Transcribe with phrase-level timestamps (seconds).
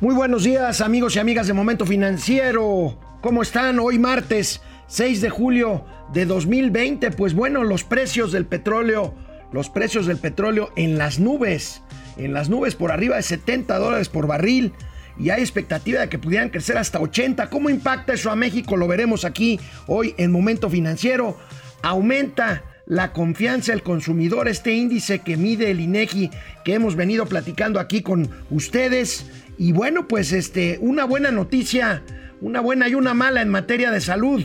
[0.00, 2.98] Muy buenos días amigos y amigas de Momento Financiero.
[3.20, 3.78] ¿Cómo están?
[3.80, 5.84] Hoy martes 6 de julio
[6.14, 7.10] de 2020.
[7.10, 9.14] Pues bueno, los precios del petróleo,
[9.52, 11.82] los precios del petróleo en las nubes,
[12.16, 14.72] en las nubes por arriba de 70 dólares por barril.
[15.18, 17.50] Y hay expectativa de que pudieran crecer hasta 80.
[17.50, 18.78] ¿Cómo impacta eso a México?
[18.78, 21.36] Lo veremos aquí hoy en Momento Financiero.
[21.82, 26.30] Aumenta la confianza del consumidor, este índice que mide el INEGI
[26.64, 29.26] que hemos venido platicando aquí con ustedes.
[29.60, 32.02] Y bueno, pues este, una buena noticia,
[32.40, 34.42] una buena y una mala en materia de salud.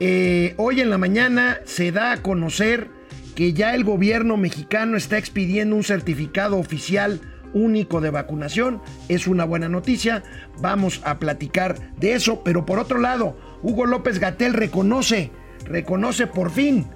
[0.00, 2.88] Eh, hoy en la mañana se da a conocer
[3.34, 7.20] que ya el gobierno mexicano está expidiendo un certificado oficial
[7.52, 8.80] único de vacunación.
[9.10, 10.22] Es una buena noticia.
[10.58, 12.42] Vamos a platicar de eso.
[12.42, 15.32] Pero por otro lado, Hugo López Gatel reconoce,
[15.66, 16.86] reconoce por fin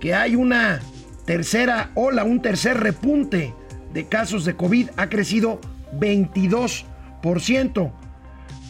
[0.00, 0.80] que hay una
[1.24, 3.54] tercera ola, un tercer repunte
[3.92, 4.88] de casos de COVID.
[4.96, 5.60] Ha crecido
[5.92, 7.92] 22%.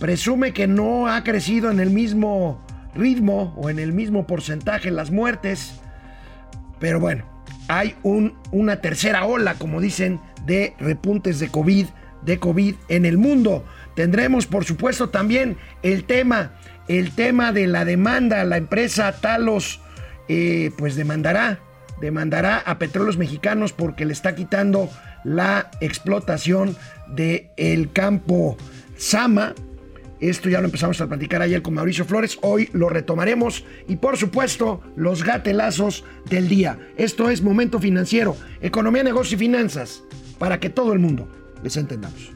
[0.01, 2.61] Presume que no ha crecido en el mismo
[2.95, 5.81] ritmo o en el mismo porcentaje las muertes.
[6.79, 7.25] Pero bueno,
[7.69, 11.87] hay un, una tercera ola, como dicen, de repuntes de COVID,
[12.23, 13.65] de COVID en el mundo.
[13.95, 16.53] Tendremos, por supuesto, también el tema,
[16.89, 18.45] el tema de la demanda.
[18.45, 19.81] La empresa Talos,
[20.29, 21.61] eh, pues demandará,
[22.01, 24.91] demandará a petróleos mexicanos porque le está quitando
[25.27, 26.77] la explotación
[27.09, 28.57] del el campo
[28.97, 29.55] Sama.
[30.21, 34.17] Esto ya lo empezamos a platicar ayer con Mauricio Flores, hoy lo retomaremos y por
[34.17, 36.79] supuesto los gatelazos del día.
[36.97, 40.03] Esto es Momento Financiero, Economía, Negocio y Finanzas,
[40.39, 41.29] para que todo el mundo
[41.63, 42.36] les entendamos.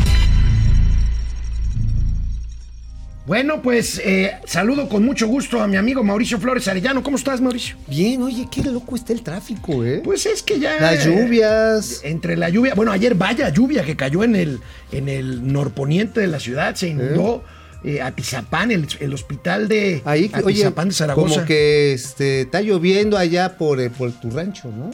[3.31, 7.01] Bueno, pues eh, saludo con mucho gusto a mi amigo Mauricio Flores Arellano.
[7.01, 7.77] ¿Cómo estás, Mauricio?
[7.87, 10.01] Bien, oye, qué loco está el tráfico, ¿eh?
[10.03, 10.77] Pues es que ya.
[10.81, 12.01] Las lluvias.
[12.03, 12.75] Entre la lluvia.
[12.75, 14.59] Bueno, ayer vaya lluvia que cayó en el,
[14.91, 16.75] en el norponiente de la ciudad.
[16.75, 17.41] Se inundó
[17.85, 21.35] eh, Atizapán, el, el hospital de Ahí, oye, Atizapán de Zaragoza.
[21.35, 24.91] como que este, está lloviendo allá por, eh, por tu rancho, ¿no?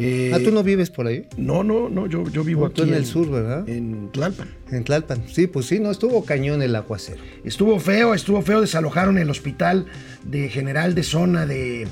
[0.00, 1.26] Eh, ah, tú no vives por ahí.
[1.36, 2.76] No, no, no, yo, yo vivo aquí.
[2.76, 3.68] tú en el sur, ¿verdad?
[3.68, 4.48] En Tlalpan.
[4.70, 5.24] En Tlalpan.
[5.28, 7.20] Sí, pues sí, no, estuvo cañón el aguacero.
[7.44, 8.60] Estuvo feo, estuvo feo.
[8.60, 9.86] Desalojaron el hospital
[10.24, 11.88] de general de zona de,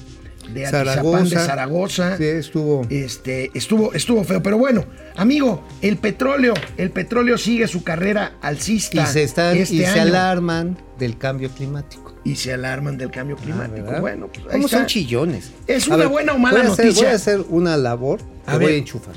[0.55, 1.47] de Atizapán de Zaragoza.
[1.47, 2.17] Zaragoza.
[2.17, 2.87] Sí, estuvo.
[2.91, 4.43] Este, estuvo, estuvo feo.
[4.43, 4.85] Pero bueno,
[5.17, 9.03] amigo, el petróleo, el petróleo sigue su carrera alcista.
[9.03, 12.16] Y se, están, este y se alarman del cambio climático.
[12.27, 14.01] Y se alarman del cambio Ah, climático.
[14.01, 14.79] bueno, pues ¿Cómo está.
[14.79, 15.53] son chillones?
[15.67, 17.05] ¿Es A una buena o mala voy a hacer- noticia?
[17.05, 18.67] voy a hacer una labor A que ver.
[18.69, 19.15] voy a enchufar.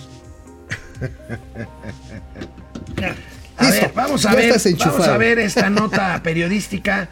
[3.58, 7.10] A Listo, ver, vamos a ver, vamos a ver esta nota periodística.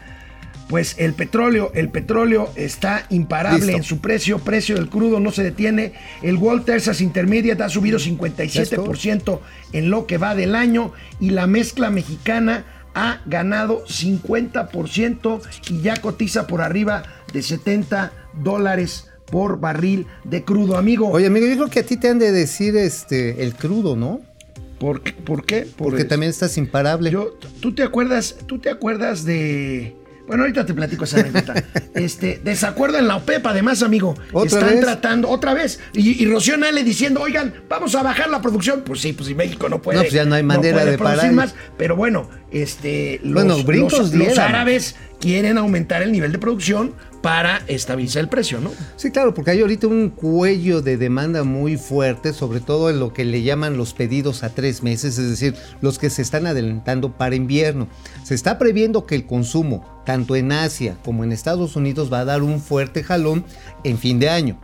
[0.68, 3.76] Pues el petróleo, el petróleo está imparable Listo.
[3.78, 5.94] en su precio, precio del crudo no se detiene.
[6.20, 9.40] El World Texas Intermediate ha subido 57%
[9.72, 12.64] en lo que va del año y la mezcla mexicana
[12.98, 20.76] ha ganado 50% y ya cotiza por arriba de 70 dólares por barril de crudo,
[20.76, 21.08] amigo.
[21.10, 24.20] Oye, amigo, yo creo que a ti te han de decir este el crudo, ¿no?
[24.78, 25.12] ¿por qué?
[25.12, 25.62] ¿Por qué?
[25.62, 27.10] Por Porque también estás imparable.
[27.10, 29.96] Yo, ¿tú te acuerdas, tú te acuerdas de...
[30.28, 31.54] Bueno, ahorita te platico esa anécdota.
[31.94, 34.14] Este, desacuerdo en la OPEP, además, amigo.
[34.32, 34.80] ¿Otra Están vez?
[34.82, 35.80] tratando, otra vez.
[35.94, 38.82] Y, y Rocío Nale diciendo, oigan, vamos a bajar la producción.
[38.84, 39.96] Pues sí, pues si México no puede.
[39.96, 41.32] No, pues ya no hay manera de producir parar.
[41.32, 41.54] más.
[41.76, 46.92] Pero bueno, este, los, Bueno, brincos los- los árabes quieren aumentar el nivel de producción
[47.22, 48.70] para estabilizar el precio, ¿no?
[48.94, 53.12] Sí, claro, porque hay ahorita un cuello de demanda muy fuerte, sobre todo en lo
[53.12, 57.10] que le llaman los pedidos a tres meses, es decir, los que se están adelantando
[57.16, 57.88] para invierno.
[58.22, 62.24] Se está previendo que el consumo, tanto en Asia como en Estados Unidos, va a
[62.24, 63.44] dar un fuerte jalón
[63.82, 64.56] en fin de año.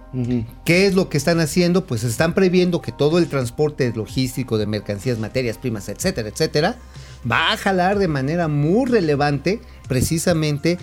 [0.65, 1.85] ¿Qué es lo que están haciendo?
[1.87, 6.77] Pues están previendo que todo el transporte logístico de mercancías, materias primas, etcétera, etcétera,
[7.31, 10.79] va a jalar de manera muy relevante precisamente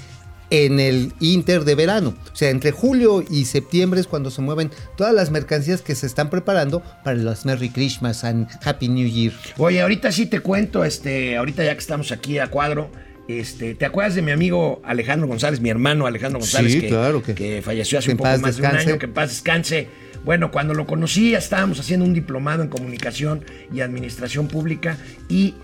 [0.49, 2.13] en el inter de verano.
[2.31, 6.05] O sea, entre julio y septiembre es cuando se mueven todas las mercancías que se
[6.05, 9.33] están preparando para los Merry Christmas and Happy New Year.
[9.57, 12.91] Oye, ahorita sí te cuento, este, ahorita ya que estamos aquí a cuadro,
[13.29, 17.23] este, ¿te acuerdas de mi amigo Alejandro González, mi hermano Alejandro González, Sí, que, claro
[17.23, 19.87] que- que falleció hace que un poco más de un año, que en paz descanse?
[20.25, 24.97] Bueno, cuando lo conocí, estábamos haciendo un diplomado en comunicación y administración pública
[25.29, 25.55] y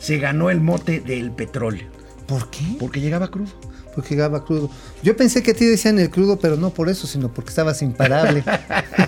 [0.00, 1.86] se ganó el mote del petróleo,
[2.26, 2.64] ¿Por qué?
[2.80, 3.52] porque llegaba crudo.
[3.94, 4.70] Porque llegaba crudo.
[5.02, 7.82] Yo pensé que a ti decían el crudo, pero no por eso, sino porque estabas
[7.82, 8.44] imparable.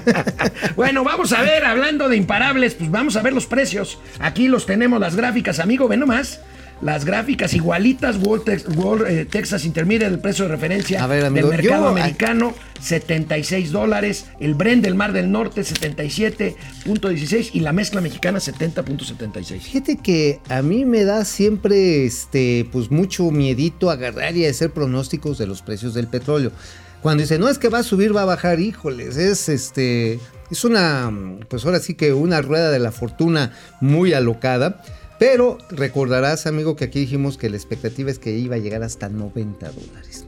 [0.77, 3.99] bueno, vamos a ver, hablando de imparables, pues vamos a ver los precios.
[4.19, 6.41] Aquí los tenemos, las gráficas, amigo, ven nomás.
[6.83, 11.25] Las gráficas igualitas, World, Tex- World, eh, Texas Intermediate, el precio de referencia A ver,
[11.25, 14.27] amigo, del mercado yo- americano, 76 dólares.
[14.41, 17.51] El Brent del Mar del Norte, 77.16.
[17.55, 19.61] Y la mezcla mexicana, 70.76.
[19.61, 25.39] Fíjate que a mí me da siempre este, pues mucho miedito agarrar y hacer pronósticos
[25.39, 26.53] de los precios del petróleo.
[27.01, 30.21] Cuando dice, no es que va a subir, va a bajar, híjoles, es este,
[30.51, 31.11] es una,
[31.49, 34.83] pues ahora sí que una rueda de la fortuna muy alocada.
[35.23, 39.09] Pero recordarás, amigo, que aquí dijimos que la expectativa es que iba a llegar hasta
[39.09, 40.25] 90 dólares.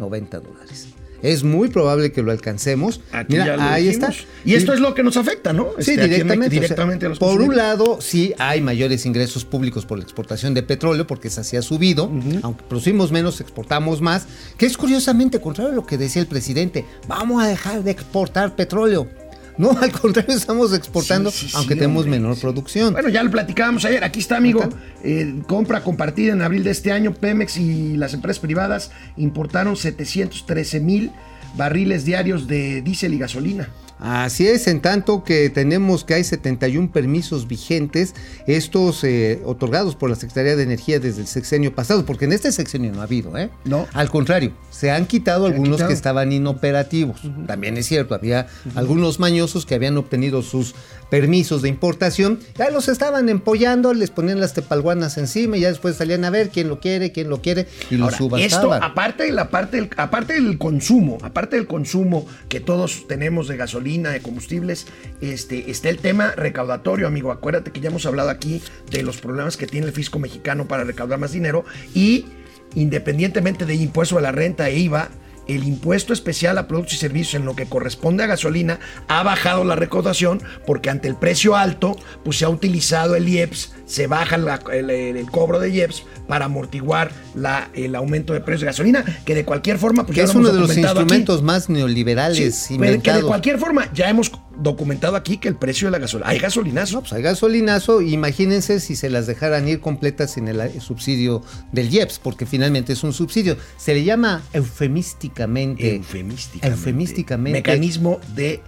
[0.00, 0.88] 90 dólares.
[1.22, 3.00] Es muy probable que lo alcancemos.
[3.12, 4.08] Aquí Mira, lo ahí dijimos.
[4.18, 4.28] está.
[4.44, 5.68] Y esto es lo que nos afecta, ¿no?
[5.78, 6.48] Sí, Este, directamente.
[6.48, 10.04] o sea, directamente a los por un lado, sí hay mayores ingresos públicos por la
[10.04, 12.10] exportación de petróleo, porque esa sí ha subido.
[12.42, 14.26] Aunque producimos menos, exportamos más.
[14.58, 16.84] Que es curiosamente contrario a lo que decía el presidente.
[17.06, 19.08] Vamos a dejar de exportar petróleo.
[19.56, 22.92] No, al contrario, estamos exportando, Sí, sí, sí, aunque tenemos hombre, menor producción.
[22.92, 24.02] Bueno, ya lo platicábamos ayer.
[24.02, 24.68] Aquí está, amigo.
[25.02, 27.14] Eh, compra compartida en abril de este año.
[27.14, 31.12] Pemex y las empresas privadas importaron 713 mil
[31.56, 33.68] barriles diarios de diésel y gasolina.
[34.06, 38.14] Así es, en tanto que tenemos que hay 71 permisos vigentes,
[38.46, 42.52] estos eh, otorgados por la Secretaría de Energía desde el sexenio pasado, porque en este
[42.52, 43.48] sexenio no ha habido, ¿eh?
[43.64, 43.86] No.
[43.94, 45.88] Al contrario, se han quitado Se han algunos quitado.
[45.88, 47.22] que estaban inoperativos.
[47.46, 50.74] También es cierto, había algunos mañosos que habían obtenido sus
[51.08, 55.96] permisos de importación, ya los estaban empollando, les ponían las tepalguanas encima y ya después
[55.96, 58.82] salían a ver quién lo quiere, quién lo quiere y lo Ahora, esto, subastaban.
[58.82, 63.56] aparte, de la parte del, aparte del consumo, aparte del consumo que todos tenemos de
[63.56, 64.86] gasolina, de combustibles,
[65.20, 67.32] este, está el tema recaudatorio, amigo.
[67.32, 70.84] Acuérdate que ya hemos hablado aquí de los problemas que tiene el fisco mexicano para
[70.84, 71.64] recaudar más dinero
[71.94, 72.26] y
[72.74, 75.10] independientemente de impuesto a la renta e IVA,
[75.48, 79.64] el impuesto especial a productos y servicios en lo que corresponde a gasolina ha bajado
[79.64, 84.38] la recaudación porque ante el precio alto pues se ha utilizado el IEPS, se baja
[84.38, 89.34] la- el, cobro de IEPS para amortiguar la- el aumento de precios de gasolina, que
[89.34, 90.80] de cualquier forma pues que ya es lo hemos uno de los aquí.
[90.80, 95.86] instrumentos más neoliberales Sí, que de cualquier forma ya hemos documentado aquí que el precio
[95.88, 96.94] de la gasolina, hay gasolinazo.
[96.94, 101.42] No, pues hay gasolinazo, imagínense si se las dejaran ir completas sin el eh, subsidio
[101.72, 103.56] del IEPS, porque finalmente es un subsidio.
[103.76, 105.96] Se le llama eufemísticamente.
[105.96, 106.68] Eufemísticamente.
[106.68, 107.58] Eufemísticamente.
[107.58, 108.60] Mecanismo de,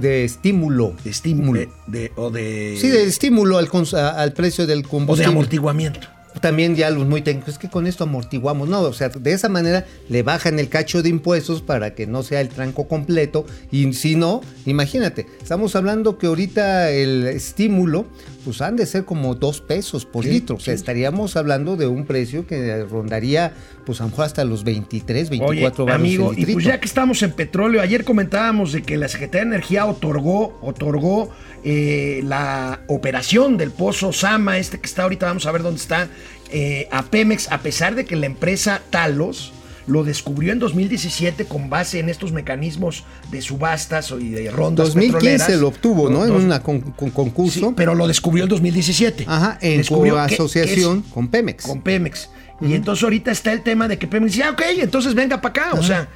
[0.00, 0.94] De estímulo.
[1.02, 1.60] de estímulo.
[1.60, 2.76] de- de- o de.
[2.80, 5.30] Sí, de estímulo al, al precio del o de combustible.
[5.32, 6.00] amortiguamiento.
[6.40, 9.48] También ya los muy técnicos, es que con esto amortiguamos, no, o sea, de esa
[9.48, 13.92] manera le bajan el cacho de impuestos para que no sea el tranco completo y
[13.92, 18.06] si no, imagínate, estamos hablando que ahorita el estímulo,
[18.48, 20.78] pues han de ser como dos pesos por Sí, litro, o sea, sí.
[20.78, 23.52] estaríamos hablando de un precio que rondaría,
[23.84, 26.86] pues a lo mejor hasta los 23, 24 Oye, amigo, el y pues ya que
[26.86, 31.28] estamos en petróleo, ayer comentábamos de que la Secretaría de Energía otorgó, otorgó
[31.62, 36.08] eh, la operación del pozo Sama, este que está ahorita, vamos a ver dónde está,
[36.50, 39.52] eh, a Pemex, a pesar de que la empresa Talos
[39.88, 45.18] lo descubrió en 2017 con base en estos mecanismos de subastas y de rondas 2015
[45.28, 45.60] petroleras.
[45.60, 46.24] lo obtuvo, ¿no?
[46.24, 47.58] En Dos- un con, con- concurso.
[47.68, 49.24] Sí, pero lo descubrió en 2017.
[49.26, 51.64] Ajá, en Descubrió asociación que con Pemex.
[51.64, 52.28] con Pemex.
[52.60, 55.66] Y entonces ahorita está el tema de que Pemex dice, ah, ok, entonces venga para
[55.66, 55.78] acá.
[55.78, 56.08] O sea,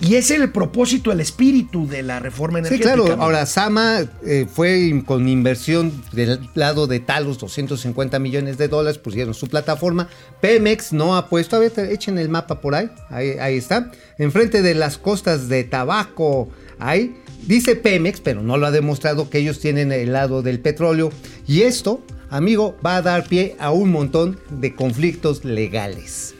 [0.00, 2.94] y ese es el propósito, el espíritu de la reforma Sí, energética.
[2.94, 3.04] claro.
[3.12, 3.22] amigo.
[3.22, 9.34] Ahora, Sama eh, fue con inversión del lado de Talos, 250 millones de dólares, pusieron
[9.34, 10.08] su plataforma.
[10.40, 13.90] Pemex no ha puesto, a ver, echen el mapa por ahí, ahí, ahí está.
[14.18, 17.16] Enfrente de las costas de Tabaco, ahí.
[17.46, 21.10] Dice Pemex, pero no lo ha demostrado que ellos tienen el lado del petróleo.
[21.46, 26.34] Y esto, amigo, va a dar pie a un montón de conflictos legales.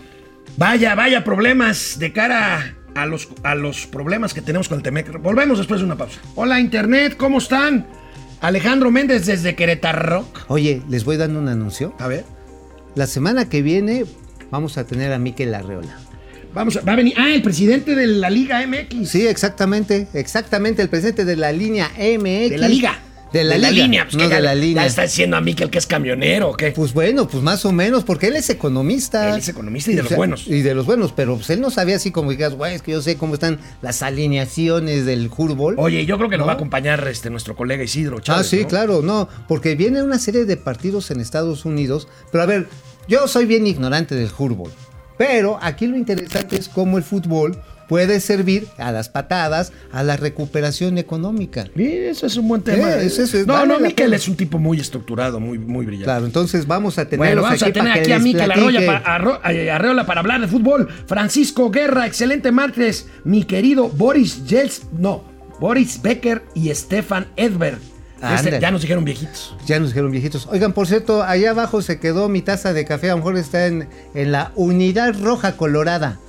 [0.56, 5.20] Vaya, vaya problemas de cara a los, a los problemas que tenemos con el Temec.
[5.20, 6.20] Volvemos después de una pausa.
[6.34, 7.86] Hola, Internet, ¿cómo están?
[8.40, 10.26] Alejandro Méndez desde Querétaro.
[10.48, 11.94] Oye, les voy dando un anuncio.
[11.98, 12.24] A ver.
[12.94, 14.04] La semana que viene
[14.50, 15.96] vamos a tener a Miquel Arreola.
[16.52, 17.14] Vamos a, va a venir.
[17.16, 19.08] Ah, el presidente de la Liga MX.
[19.08, 22.50] Sí, exactamente, exactamente, el presidente de la línea MX.
[22.50, 22.98] De la Liga.
[23.32, 24.04] De la, liga, línea.
[24.04, 24.86] Pues no que de la ya línea.
[24.86, 26.72] está diciendo a Miquel que es camionero, ¿o qué?
[26.72, 29.32] Pues bueno, pues más o menos, porque él es economista.
[29.32, 30.46] Él es economista y de O los buenos.
[30.48, 32.92] Y de los buenos, pero pues él no sabía así como digas, güey, es que
[32.92, 35.76] yo sé cómo están las alineaciones del fútbol.
[35.78, 36.46] Oye, yo creo que lo ¿No?
[36.46, 38.46] va a acompañar este, nuestro colega Isidro ah, Chávez.
[38.48, 38.68] sí, ¿no?
[38.68, 42.68] claro, no, porque viene una serie de partidos en Estados Unidos, pero a ver,
[43.06, 44.72] yo soy bien ignorante del fútbol,
[45.16, 47.60] pero aquí lo interesante es cómo el fútbol
[47.90, 51.66] puede servir a las patadas, a la recuperación económica.
[51.76, 52.88] Sí, eso es un buen tema.
[52.88, 56.04] Eh, eso es- no, vale no, Miquel es un tipo muy estructurado, muy, muy brillante.
[56.04, 60.20] Claro, entonces vamos a tener Bueno, vamos a tener aquí a Miquel eh, Arreola para
[60.20, 60.88] hablar de fútbol.
[61.08, 63.08] Francisco Guerra, excelente martes.
[63.24, 65.24] Mi querido Boris Jels, no,
[65.58, 67.80] Boris Becker y Stefan Edberg.
[68.36, 69.56] Este, ya nos dijeron viejitos.
[69.66, 70.46] Ya nos dijeron viejitos.
[70.46, 73.08] Oigan, por cierto, allá abajo se quedó mi taza de café.
[73.08, 76.20] A lo mejor está en, en la unidad roja colorada.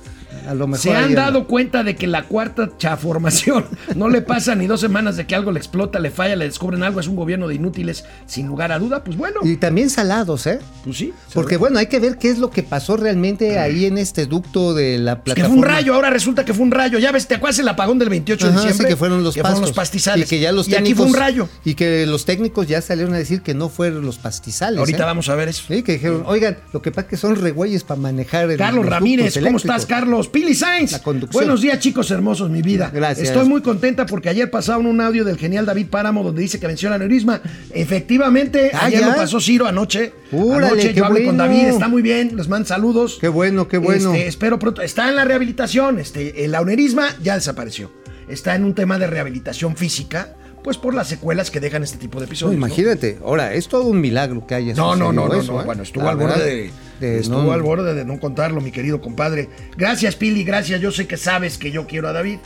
[0.48, 4.54] A lo mejor Se han dado cuenta de que la cuarta chaformación no le pasa
[4.54, 7.16] ni dos semanas de que algo le explota, le falla, le descubren algo, es un
[7.16, 9.04] gobierno de inútiles, sin lugar a duda.
[9.04, 10.58] Pues bueno, Y también salados, ¿eh?
[10.84, 11.12] pues sí.
[11.34, 14.74] Porque bueno, hay que ver qué es lo que pasó realmente ahí en este ducto
[14.74, 15.62] de la Pues que plataforma.
[15.62, 16.98] fue un rayo, ahora resulta que fue un rayo.
[16.98, 18.78] Ya ves, ¿te acuerdas el apagón del 28 de diciembre?
[18.78, 19.60] sí, que fueron los pastos.
[19.60, 20.26] los pastizales.
[20.26, 21.06] Y que ya los y aquí técnicos.
[21.06, 21.48] fue un rayo.
[21.64, 24.78] Y que los técnicos ya salieron a decir que no fueron los pastizales.
[24.78, 25.06] Ahorita ¿eh?
[25.06, 25.64] vamos a ver eso.
[25.68, 28.84] Sí, que dijeron, oigan, lo que pasa es que son regüeyes para manejar el Carlos
[28.84, 29.86] los Ramírez, ¿cómo estás.
[29.86, 30.28] Carlos?
[30.32, 30.92] Pili Sainz.
[30.92, 31.44] La conducción.
[31.44, 32.90] Buenos días, chicos hermosos, mi vida.
[32.92, 33.28] Gracias.
[33.28, 36.66] Estoy muy contenta porque ayer pasaron un audio del genial David Páramo donde dice que
[36.66, 37.40] venció el aneurisma.
[37.72, 39.08] Efectivamente, Ah, ayer ¿ya?
[39.08, 40.12] lo pasó Ciro anoche.
[40.32, 41.52] Órale, anoche yo hablé con bueno.
[41.52, 43.18] David, está muy bien, les mando saludos.
[43.20, 44.14] Qué bueno, qué bueno.
[44.14, 44.80] Este, espero pronto.
[44.82, 45.98] Está en la rehabilitación.
[45.98, 47.92] Este, el aneurisma ya desapareció.
[48.28, 52.18] Está en un tema de rehabilitación física, pues por las secuelas que dejan este tipo
[52.20, 52.58] de episodios.
[52.58, 52.66] ¿no?
[52.66, 55.64] imagínate, ahora, es todo un milagro que haya No, no, no, no, no, ¿eh?
[55.64, 59.00] Bueno, estuvo al borde de, de- estuvo no, al borde de no contarlo, mi querido
[59.00, 59.48] compadre.
[59.76, 60.80] Gracias, Pili, gracias.
[60.80, 62.38] Yo sé que sabes que yo quiero a David.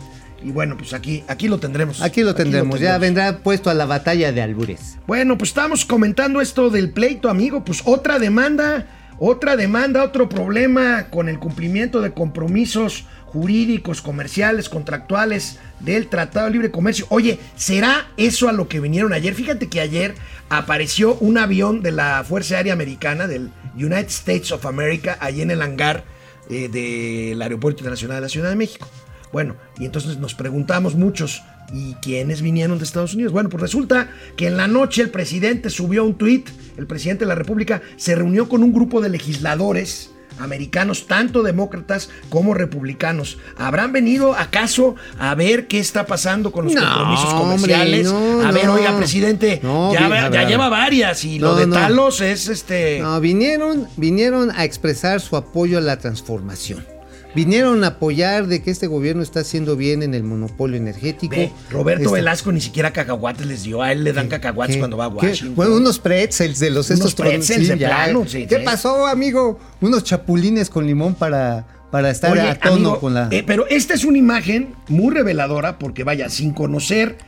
[0.42, 2.02] Y bueno, pues aquí, aquí lo tendremos.
[2.02, 3.00] Aquí lo tendremos, ya tendremos.
[3.00, 4.98] vendrá puesto a la batalla de albures.
[5.06, 7.64] Bueno, pues estamos comentando esto del pleito, amigo.
[7.64, 8.86] Pues otra demanda,
[9.18, 16.52] otra demanda, otro problema con el cumplimiento de compromisos jurídicos, comerciales, contractuales del Tratado de
[16.52, 17.06] Libre Comercio.
[17.10, 19.34] Oye, ¿será eso a lo que vinieron ayer?
[19.34, 20.14] Fíjate que ayer
[20.48, 25.50] apareció un avión de la Fuerza Aérea Americana, del United States of America, ahí en
[25.50, 26.04] el hangar
[26.48, 28.88] eh, del Aeropuerto Internacional de la Ciudad de México.
[29.32, 31.42] Bueno, y entonces nos preguntamos muchos,
[31.74, 33.32] ¿y quiénes vinieron de Estados Unidos?
[33.32, 37.28] Bueno, pues resulta que en la noche el presidente subió un tuit, el presidente de
[37.28, 43.38] la República se reunió con un grupo de legisladores americanos, tanto demócratas como republicanos.
[43.58, 48.12] ¿Habrán venido acaso a ver qué está pasando con los No, compromisos hombre, comerciales?
[48.12, 48.74] no, a ver, no.
[48.74, 51.66] oiga, presidente, ya, ya lleva varias y lo de.
[51.66, 53.00] Talos es este...
[53.00, 56.95] No, vinieron, vinieron a expresar su apoyo a la transformación.
[57.36, 61.36] Vinieron a apoyar de que este gobierno está haciendo bien en el monopolio energético.
[61.36, 64.80] Ve, Roberto Este- Velasco ni siquiera cacahuates les dio, a él le dan cacahuates ¿Qué?
[64.80, 65.26] cuando va a ¿Qué?
[65.26, 65.54] Washington.
[65.54, 69.60] Bueno, unos pretzels de los Unos estos pretzels de plano, sí, ¿Qué pasó, amigo?
[69.82, 73.28] Unos chapulines con limón para, para estar Oye, a tono amigo, con la.
[73.30, 77.18] eh, pero esta es una imagen muy reveladora porque vaya, sin conocer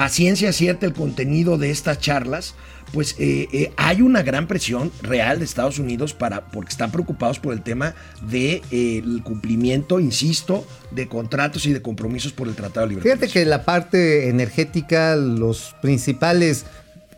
[0.00, 2.54] a ciencia cierta el contenido de estas charlas,
[2.94, 7.38] pues eh, eh, hay una gran presión real de Estados Unidos para, porque están preocupados
[7.38, 12.94] por el tema del cumplimiento, insisto, de contratos y de compromisos por el Tratado de
[12.94, 16.64] Libre Fíjate que la parte energética, los principales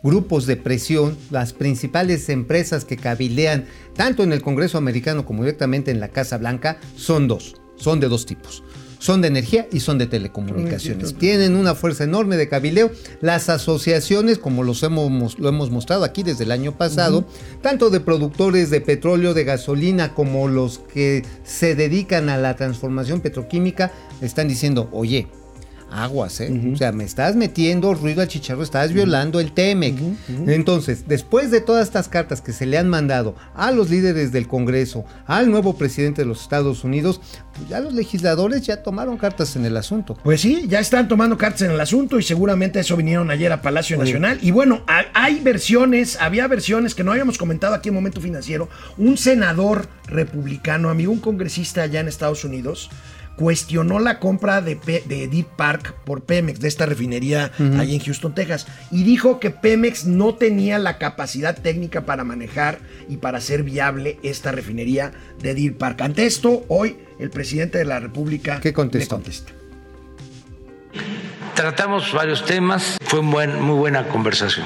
[0.03, 3.63] grupos de presión, las principales empresas que cabilean
[3.95, 8.09] tanto en el Congreso americano como directamente en la Casa Blanca son dos, son de
[8.09, 8.61] dos tipos.
[9.03, 11.15] Son de energía y son de telecomunicaciones.
[11.15, 12.89] Tienen una fuerza enorme de cabileo.
[13.19, 17.25] Las asociaciones, como los hemos, lo hemos mostrado aquí desde el año pasado,
[17.61, 23.19] tanto de productores de petróleo, de gasolina, como los que se dedican a la transformación
[23.19, 23.91] petroquímica,
[24.21, 25.27] están diciendo, oye,
[25.93, 26.71] aguas, ¿eh?
[26.73, 29.95] O sea, me estás metiendo ruido al chicharro, estás violando el TEMEC.
[30.47, 34.47] Entonces, después de todas estas cartas que se le han mandado a los líderes del
[34.47, 37.21] Congreso, al nuevo presidente de los Estados Unidos,
[37.55, 40.17] pues ya los legisladores ya tomaron cartas en el asunto.
[40.23, 43.61] Pues sí, ya están tomando cartas en el asunto y seguramente eso vinieron ayer a
[43.61, 44.39] Palacio Nacional.
[44.41, 48.67] Y bueno, ha- hay versiones, había versiones que no habíamos comentado aquí en Momento Financiero.
[48.97, 52.89] Un senador republicano, amigo, un congresista allá en Estados Unidos,
[53.37, 54.75] cuestionó la compra de,
[55.05, 59.49] de Deep Park por Pemex, de esta refinería ahí en Houston, Texas, y dijo que
[59.49, 65.11] Pemex no tenía la capacidad técnica para manejar y para hacer viable esta refinería
[65.41, 66.01] de Deep Park.
[66.01, 69.19] Ante esto, hoy el presidente de la República ¿Qué le contesta.
[71.55, 74.65] Tratamos varios temas, fue un buen- muy buena conversación.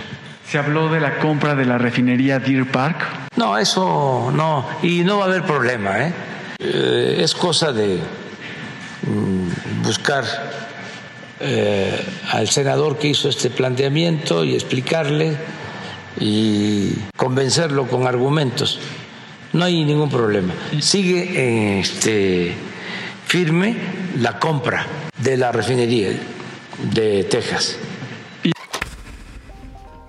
[0.49, 2.97] Se habló de la compra de la refinería Deer Park.
[3.35, 6.13] No, eso no, y no va a haber problema, ¿eh?
[6.59, 7.99] Eh, es cosa de
[9.83, 10.23] buscar
[11.39, 15.37] eh, al senador que hizo este planteamiento y explicarle
[16.19, 18.79] y convencerlo con argumentos.
[19.53, 20.53] No hay ningún problema.
[20.79, 22.53] Sigue este,
[23.25, 23.75] firme
[24.19, 24.85] la compra
[25.21, 26.09] de la refinería
[26.91, 27.77] de Texas.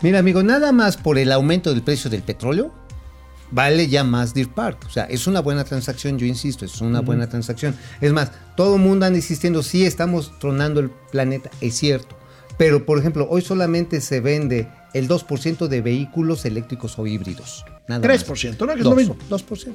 [0.01, 2.73] Mira, amigo, nada más por el aumento del precio del petróleo,
[3.51, 4.85] vale ya más Deer Park.
[4.87, 7.75] O sea, es una buena transacción, yo insisto, es una buena transacción.
[8.01, 12.17] Es más, todo el mundo anda insistiendo, sí, estamos tronando el planeta, es cierto.
[12.57, 17.65] Pero, por ejemplo, hoy solamente se vende el 2% de vehículos eléctricos o híbridos.
[17.87, 18.75] Nada 3%, ¿no?
[18.75, 19.17] Que es lo mismo.
[19.31, 19.75] 2%.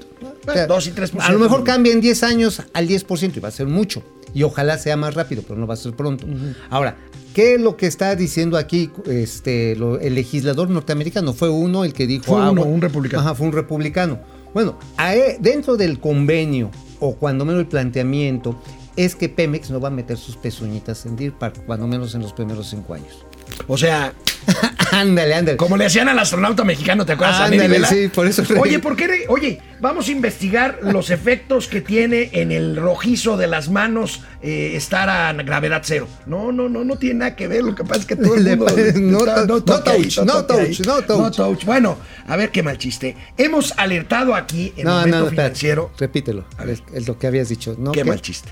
[0.53, 1.21] Eh, dos y 3%.
[1.21, 4.03] A lo mejor cambia en 10 años al 10% y va a ser mucho.
[4.33, 6.27] Y ojalá sea más rápido, pero no va a ser pronto.
[6.69, 6.97] Ahora,
[7.33, 11.33] ¿qué es lo que está diciendo aquí este, lo- el legislador norteamericano?
[11.33, 12.25] Fue uno el que dijo...
[12.25, 13.21] Fue uno, bueno, un republicano.
[13.23, 14.19] Ajá, fue un republicano.
[14.53, 18.55] Bueno, e- dentro del convenio, o cuando menos el planteamiento,
[18.95, 22.21] es que Pemex no va a meter sus pezuñitas en Deer Park, cuando menos en
[22.21, 23.25] los primeros cinco años.
[23.67, 24.13] O sea,
[24.91, 25.57] ándale, ándale.
[25.57, 27.39] como le hacían al astronauta mexicano, ¿te acuerdas?
[27.41, 29.25] Ándale, sí, por eso- Oye, ¿por qué?
[29.29, 34.73] Oye, vamos a investigar los efectos que tiene en el rojizo de las manos eh,
[34.75, 36.07] estar a gravedad cero.
[36.25, 37.63] No, no, no, no tiene nada que ver.
[37.63, 40.45] Lo que pasa es que todo el mundo no está- no toque ahí, touch, no
[40.45, 41.19] touch, no touch.
[41.19, 41.63] No touch.
[41.65, 43.15] Bueno, a ver qué mal chiste.
[43.37, 45.91] Hemos alertado aquí en no, momento no, financiero.
[45.97, 46.43] Repítelo.
[46.57, 46.79] A ver.
[46.93, 47.75] Es, lo que habías dicho.
[47.79, 47.91] ¿no?
[47.93, 48.09] Qué ¿Qué?
[48.09, 48.49] mal chiste.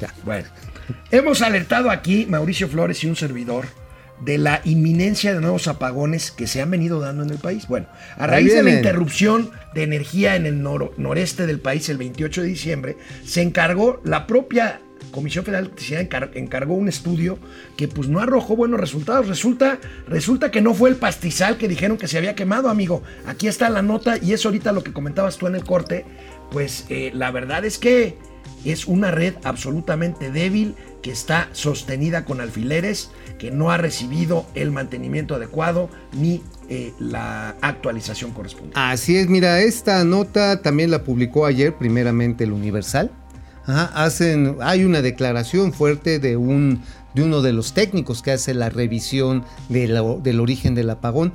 [0.00, 0.14] Ya.
[0.24, 0.48] Bueno,
[1.10, 3.66] hemos alertado aquí, Mauricio Flores y un servidor,
[4.20, 7.66] de la inminencia de nuevos apagones que se han venido dando en el país.
[7.66, 7.86] Bueno,
[8.18, 12.42] a raíz de la interrupción de energía en el noro- noreste del país el 28
[12.42, 14.80] de diciembre, se encargó la propia
[15.10, 17.38] Comisión Federal de Electricidad encar- encargó un estudio
[17.78, 19.26] que pues no arrojó buenos resultados.
[19.26, 23.02] Resulta, resulta que no fue el pastizal que dijeron que se había quemado, amigo.
[23.26, 26.04] Aquí está la nota y es ahorita lo que comentabas tú en el corte.
[26.52, 28.18] Pues eh, la verdad es que
[28.64, 34.70] es una red absolutamente débil que está sostenida con alfileres, que no ha recibido el
[34.70, 38.78] mantenimiento adecuado ni eh, la actualización correspondiente.
[38.78, 43.10] Así es, mira, esta nota también la publicó ayer primeramente el Universal.
[43.66, 46.82] Hacen, hay una declaración fuerte de, un,
[47.14, 51.32] de uno de los técnicos que hace la revisión del origen del apagón.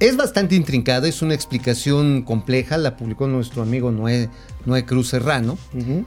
[0.00, 4.28] Es bastante intrincada, es una explicación compleja, la publicó nuestro amigo Noé,
[4.64, 5.58] Noé Cruz Serrano.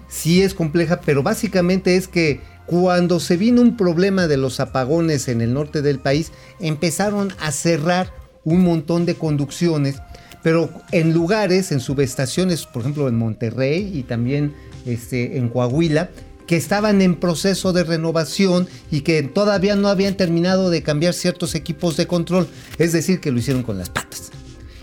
[0.08, 5.28] Sí es compleja, pero básicamente es que cuando se vino un problema de los apagones
[5.28, 6.32] en el norte del país,
[6.62, 8.14] empezaron a cerrar
[8.46, 9.98] un montón de conducciones,
[10.42, 14.54] pero en lugares, en subestaciones, por ejemplo en Monterrey y también
[14.86, 16.12] este, en Coahuila,
[16.48, 21.56] que estaban en proceso de renovación y que todavía no habían terminado de cambiar ciertos
[21.56, 24.32] equipos de control, es decir, que lo hicieron con las patas.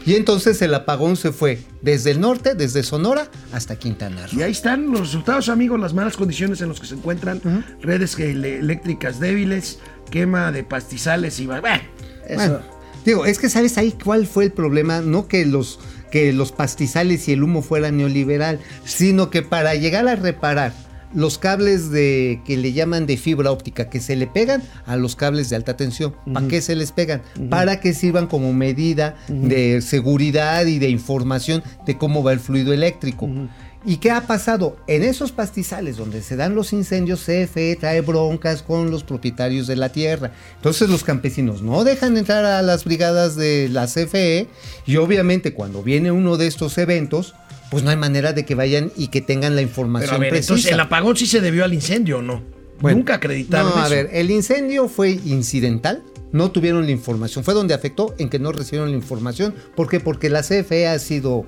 [0.06, 4.38] Y entonces el apagón se fue desde el norte, desde Sonora hasta Quintana Roo.
[4.38, 7.42] Y ahí están los resultados, amigos, las malas condiciones en las que se encuentran,
[7.82, 9.78] redes que- ele- eléctricas débiles,
[10.10, 11.46] quema de pastizales y...
[11.46, 11.82] va- Bueno,
[12.26, 12.58] eso- Bueno,
[13.04, 15.78] digo, es que sabes ahí cuál fue el problema, no que los
[16.10, 20.72] que los pastizales y el humo fueran neoliberal, sino que para llegar a reparar
[21.14, 25.16] los cables de que le llaman de fibra óptica que se le pegan a los
[25.16, 26.14] cables de alta tensión.
[26.32, 27.22] ¿Para qué se les pegan?
[27.50, 32.72] Para que sirvan como medida de seguridad y de información de cómo va el fluido
[32.72, 33.28] eléctrico.
[33.84, 34.76] ¿Y qué ha pasado?
[34.88, 39.76] En esos pastizales donde se dan los incendios, CFE trae broncas con los propietarios de
[39.76, 40.32] la tierra.
[40.56, 44.48] Entonces los campesinos no dejan entrar a las brigadas de la CFE
[44.84, 47.34] y obviamente cuando viene uno de estos eventos,
[47.70, 50.30] pues no hay manera de que vayan y que tengan la Pero información a ver,
[50.30, 50.52] precisa.
[50.54, 52.42] entonces el apagón sí se debió al incendio o no.
[52.80, 53.90] Bueno, Nunca acreditaron No, a eso.
[53.94, 56.02] ver, el incendio fue incidental.
[56.30, 57.42] No tuvieron la información.
[57.42, 59.54] Fue donde afectó en que no recibieron la información.
[59.74, 59.98] ¿Por qué?
[59.98, 61.44] Porque la CFE ha sido,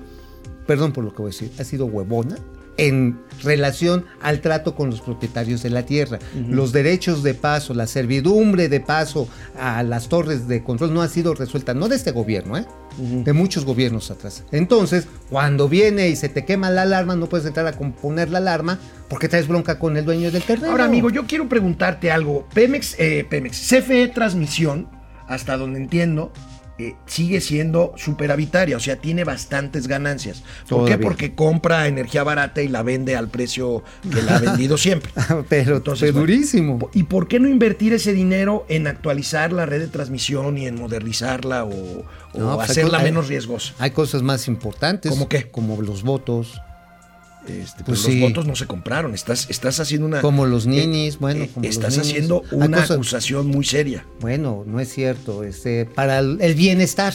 [0.67, 2.35] perdón por lo que voy a decir, ha sido huevona
[2.81, 6.17] en relación al trato con los propietarios de la tierra.
[6.33, 11.07] Los derechos de paso, la servidumbre de paso a las torres de control no ha
[11.07, 12.65] sido resuelta, no de este gobierno, ¿eh?
[12.97, 14.43] de muchos gobiernos atrás.
[14.51, 18.39] Entonces, cuando viene y se te quema la alarma, no puedes entrar a componer la
[18.39, 20.71] alarma porque traes bronca con el dueño del terreno.
[20.71, 22.47] Ahora, amigo, yo quiero preguntarte algo.
[22.51, 24.87] Pemex, eh, Pemex, CFE Transmisión,
[25.27, 26.33] hasta donde entiendo,
[26.87, 30.41] eh, sigue siendo superavitaria, o sea, tiene bastantes ganancias.
[30.61, 30.97] ¿Por Todavía.
[30.97, 31.03] qué?
[31.03, 35.11] Porque compra energía barata y la vende al precio que la ha vendido siempre.
[35.49, 36.89] pero Entonces, pero bueno, durísimo.
[36.93, 40.75] ¿Y por qué no invertir ese dinero en actualizar la red de transmisión y en
[40.75, 41.69] modernizarla o,
[42.33, 43.73] o No, pues hacerla hay- menos riesgosa?
[43.79, 45.11] Hay cosas más importantes.
[45.11, 45.49] ¿Cómo qué?
[45.49, 46.61] Como los votos,
[47.47, 48.19] Este, Pues pero sí.
[48.19, 49.13] los votos no se compraron.
[49.13, 50.21] Estás, estás haciendo una.
[50.21, 52.07] como los eh, ninis, bueno, eh, como los estás ninis.
[52.11, 54.05] haciendo una acusación muy seria.
[54.19, 55.43] Bueno, no es cierto.
[55.43, 57.13] Este, para el, bienestar.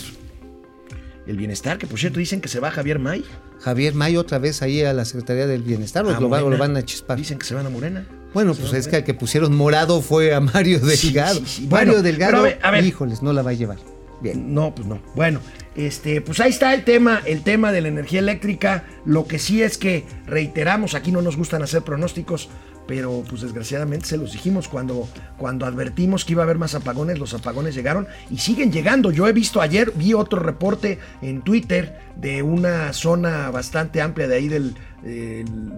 [1.27, 3.25] El bienestar, que por cierto dicen que se va Javier May.
[3.61, 6.85] Javier May otra vez ahí a la Secretaría del Bienestar o lo, van- lo a
[6.85, 7.17] chispar.
[7.19, 8.07] Dicen que se van a Morena.
[8.35, 11.41] Bueno, Se pues es que al que pusieron morado fue a Mario Delgado.
[11.41, 11.67] sí, sí.
[11.71, 12.85] Mario Bueno, Delgado, pero a ver, a ver.
[12.85, 13.79] híjoles, no la va a llevar.
[14.21, 14.55] Bien.
[14.55, 14.99] No, pues no.
[15.15, 15.41] Bueno,
[15.75, 18.85] este, pues ahí está el tema, el tema de la energía eléctrica.
[19.05, 22.49] Lo que sí es que reiteramos, aquí no nos gustan hacer pronósticos,
[22.87, 27.19] pero pues desgraciadamente se los dijimos cuando, cuando advertimos que iba a haber más apagones,
[27.19, 29.11] los apagones llegaron y siguen llegando.
[29.11, 34.37] Yo he visto ayer, vi otro reporte en Twitter de una zona bastante amplia de
[34.37, 34.77] ahí del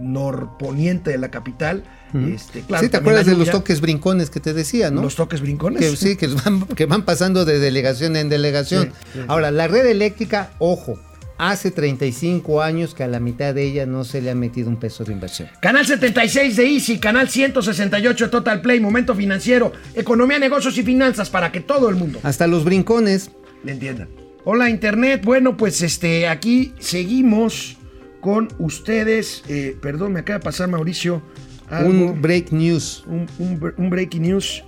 [0.01, 1.83] norponiente de la capital.
[2.13, 5.01] Este, claro, sí, ¿te acuerdas de los toques brincones que te decía, no?
[5.01, 5.79] Los toques brincones.
[5.81, 8.85] que, sí, que van, que van pasando de delegación en delegación.
[8.85, 9.25] Sí, sí, sí.
[9.27, 10.99] Ahora, la red eléctrica, ojo,
[11.37, 14.77] hace 35 años que a la mitad de ella no se le ha metido un
[14.77, 15.47] peso de inversión.
[15.61, 21.29] Canal 76 de Easy, canal 168 de Total Play, Momento Financiero, Economía, Negocios y Finanzas
[21.29, 23.31] para que todo el mundo Hasta los brincones.
[23.63, 24.07] le entienda.
[24.43, 27.77] Hola Internet, bueno pues este aquí seguimos
[28.19, 29.43] con ustedes.
[29.47, 31.21] Eh, perdón, me acaba de pasar Mauricio
[31.69, 33.03] algo, Un break news.
[33.07, 34.63] un, un bre- un breaking news.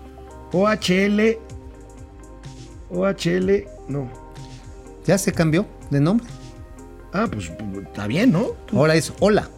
[0.54, 1.38] OHL,
[2.90, 4.10] OHL, no.
[5.06, 6.28] ¿Ya se cambió de nombre?
[7.14, 7.52] Ah, pues
[7.84, 8.48] está bien, ¿no?
[8.74, 9.50] Ahora es hola.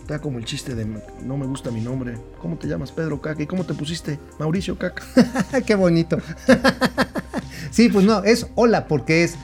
[0.00, 0.84] Está como el chiste de
[1.22, 2.16] no me gusta mi nombre.
[2.40, 3.42] ¿Cómo te llamas Pedro Caca?
[3.42, 5.02] ¿Y cómo te pusiste Mauricio Caca?
[5.66, 6.18] Qué bonito.
[7.70, 9.36] sí, pues no, es hola porque es,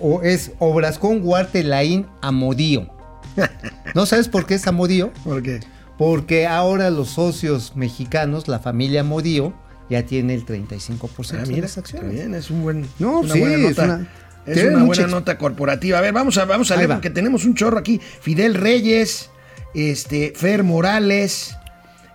[0.00, 2.88] o es Obras con Guarte Laín Amodío.
[3.94, 5.12] ¿No sabes por qué es Amodío?
[5.24, 5.60] ¿Por qué?
[5.98, 9.52] Porque ahora los socios mexicanos, la familia Modío,
[9.90, 12.12] ya tiene el 35% Ah, de mira, las está acciones.
[12.12, 13.84] bien, es un buen, No, una sí, buena es nota.
[13.84, 14.08] una-
[14.46, 15.98] Es una buena nota corporativa.
[15.98, 16.94] A ver, vamos a, vamos a leer va.
[16.94, 18.00] porque tenemos un chorro aquí.
[18.20, 19.28] Fidel Reyes,
[19.74, 21.54] este, Fer Morales,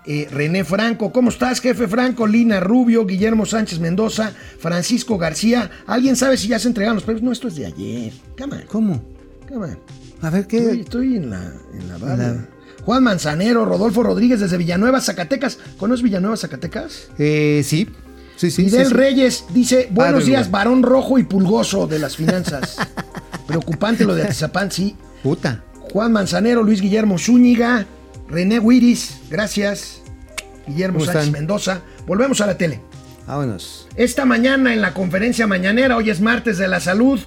[0.08, 1.12] eh, René Franco.
[1.12, 2.26] ¿Cómo estás, jefe Franco?
[2.26, 5.70] Lina Rubio, Guillermo Sánchez Mendoza, Francisco García.
[5.86, 7.22] ¿Alguien sabe si ya se entregaron los premios?
[7.24, 8.14] No, esto es de ayer.
[8.40, 9.04] Come on, ¿Cómo?
[9.48, 9.80] come on.
[10.24, 10.82] A ver Estoy, qué.
[10.82, 12.16] estoy en la, en la barra.
[12.34, 12.50] La-
[12.86, 15.58] Juan Manzanero, Rodolfo Rodríguez desde Villanueva, Zacatecas.
[15.78, 17.10] ¿Conoces Villanueva, Zacatecas?
[17.18, 17.90] Eh, sí.
[18.36, 18.66] Sí, sí.
[18.66, 18.94] Fidel sí, sí.
[18.94, 22.78] Reyes dice, buenos Padre, días, varón rojo y pulgoso de las finanzas.
[23.48, 24.96] Preocupante lo de Atizapán, sí.
[25.22, 25.64] Puta.
[25.92, 27.86] Juan Manzanero, Luis Guillermo Zúñiga,
[28.28, 30.02] René Wiris, gracias.
[30.68, 31.32] Guillermo ¿Cómo Sánchez?
[31.32, 31.82] Mendoza.
[32.08, 32.82] Volvemos a la tele.
[33.28, 33.88] Vámonos.
[33.96, 37.20] Esta mañana en la conferencia mañanera, hoy es martes de la salud,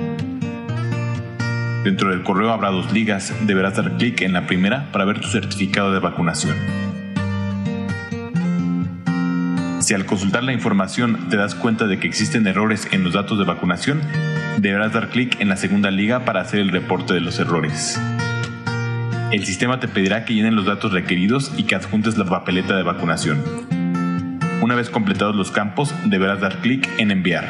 [1.85, 5.29] Dentro del correo habrá dos ligas, deberás dar clic en la primera para ver tu
[5.29, 6.57] certificado de vacunación.
[9.88, 13.38] Si al consultar la información te das cuenta de que existen errores en los datos
[13.38, 14.03] de vacunación,
[14.59, 17.98] deberás dar clic en la segunda liga para hacer el reporte de los errores.
[19.33, 22.83] El sistema te pedirá que llenen los datos requeridos y que adjuntes la papeleta de
[22.83, 23.42] vacunación.
[24.61, 27.46] Una vez completados los campos, deberás dar clic en enviar.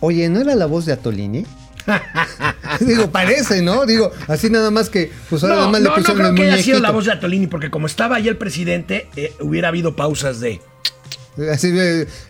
[0.00, 1.46] Oye, ¿no era la voz de Atolini?
[2.80, 3.86] Digo, parece, ¿no?
[3.86, 6.30] Digo, así nada más que, pues ahora No, nada más no, le no pusieron creo
[6.30, 9.32] el que haya sido la voz de Atolini, porque como estaba ahí el presidente, eh,
[9.40, 10.60] hubiera habido pausas de...
[11.52, 11.72] Así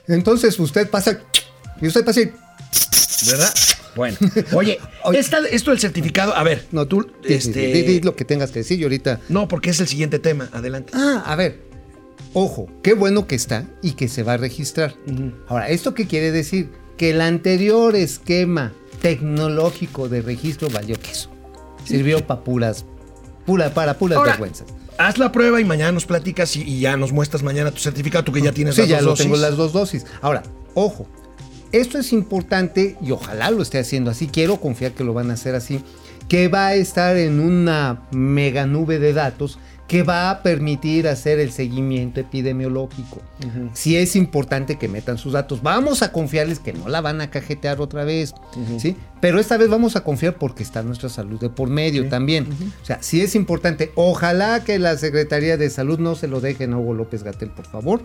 [0.08, 1.20] entonces usted pasa
[1.80, 2.32] y usted pasa y,
[3.30, 3.54] ¿Verdad?
[3.96, 4.16] Bueno,
[4.52, 5.18] oye, Oye.
[5.18, 8.60] esta- esto del certificado, a ver, no, tú, este, di, di lo que tengas que
[8.60, 9.20] decir y ahorita.
[9.28, 10.92] no, porque es el siguiente tema, adelante.
[10.96, 11.58] Ah, a ver.
[12.32, 14.94] Ojo, qué bueno que está y que se va a registrar.
[15.46, 16.70] Ahora, ¿esto qué quiere decir?
[16.96, 18.72] Que el anterior esquema
[19.04, 21.28] tecnológico de registro valió queso.
[21.84, 22.86] Sirvió para puras,
[23.44, 24.66] pura, para puras Ahora, vergüenzas.
[24.96, 28.24] haz la prueba y mañana nos platicas y, y ya nos muestras mañana tu certificado,
[28.24, 29.24] tú que ya tienes Sí, las ya dos lo dosis.
[29.26, 30.06] tengo las dos dosis.
[30.22, 31.06] Ahora, ojo,
[31.70, 34.26] esto es importante y ojalá lo esté haciendo así.
[34.26, 35.80] Quiero confiar que lo van a hacer así.
[36.26, 41.38] Que va a estar en una mega nube de datos que va a permitir hacer
[41.38, 43.20] el seguimiento epidemiológico.
[43.74, 47.30] Si es importante que metan sus datos, vamos a confiarles que no la van a
[47.30, 48.34] cajetear otra vez,
[48.78, 48.96] ¿sí?
[49.20, 52.48] Pero esta vez vamos a confiar porque está nuestra salud de por medio también.
[52.82, 56.72] O sea, si es importante, ojalá que la Secretaría de Salud no se lo dejen
[56.72, 58.02] a Hugo López Gatel, por favor,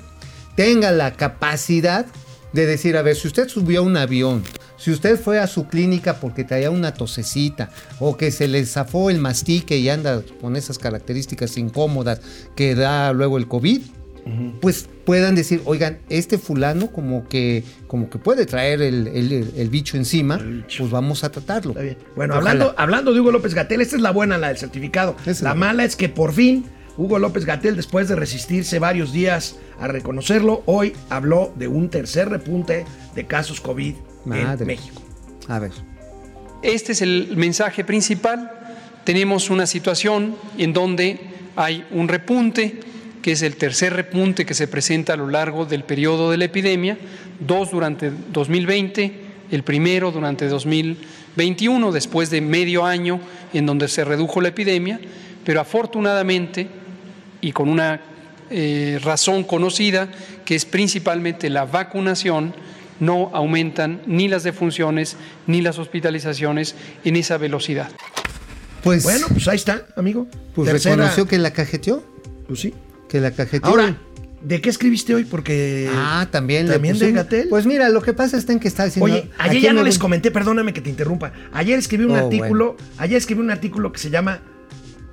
[0.56, 2.06] tenga la capacidad
[2.52, 4.44] de decir, a ver, si usted subió a un avión,
[4.80, 9.10] si usted fue a su clínica porque traía una tosecita o que se le zafó
[9.10, 12.22] el mastique y anda con esas características incómodas
[12.56, 13.82] que da luego el COVID,
[14.62, 19.70] pues puedan decir, oigan, este fulano como que, como que puede traer el, el- el
[19.70, 20.40] bicho encima,
[20.78, 21.72] pues vamos a tratarlo.
[21.72, 21.98] Está bien.
[22.16, 22.52] Bueno, Ojalá.
[22.52, 25.16] hablando, hablando de Hugo López Gatel, esta es la buena, la del certificado.
[25.26, 26.66] Es la la mala es que por fin
[26.96, 32.30] Hugo López Gatel, después de resistirse varios días a reconocerlo, hoy habló de un tercer
[32.30, 34.62] repunte de casos COVID Madre.
[34.62, 35.02] en México.
[35.48, 35.72] A ver.
[36.62, 38.52] Este es el mensaje principal.
[39.04, 41.20] Tenemos una situación en donde
[41.56, 42.80] hay un repunte,
[43.22, 46.46] que es el tercer repunte que se presenta a lo largo del periodo de la
[46.46, 46.98] epidemia,
[47.40, 49.14] dos durante 2020,
[49.52, 53.20] el primero durante 2021, después de medio año
[53.54, 55.00] en donde se redujo la epidemia,
[55.44, 56.68] pero afortunadamente
[57.42, 58.02] y con una
[58.50, 60.10] eh, razón conocida,
[60.46, 62.54] que es principalmente la vacunación,
[63.00, 67.90] no aumentan ni las defunciones ni las hospitalizaciones en esa velocidad.
[68.84, 70.28] Pues, Bueno, pues ahí está, amigo.
[70.56, 72.04] pues Tercera- reconoció que la cajeteó.
[72.48, 72.74] Pues sí.
[73.10, 73.70] Que la cajeteó.
[73.70, 73.98] Ahora,
[74.42, 75.26] ¿de qué escribiste hoy?
[75.26, 75.90] Porque.
[75.94, 77.50] Ah, también ¿También de Gatel?
[77.50, 79.06] Pues mira, lo que pasa está en que está diciendo.
[79.14, 81.34] Oye, ayer ya no les comenté, perdóname que te interrumpa.
[81.52, 84.40] Ayer escribí un Oh, artículo, ayer escribí un artículo que se llama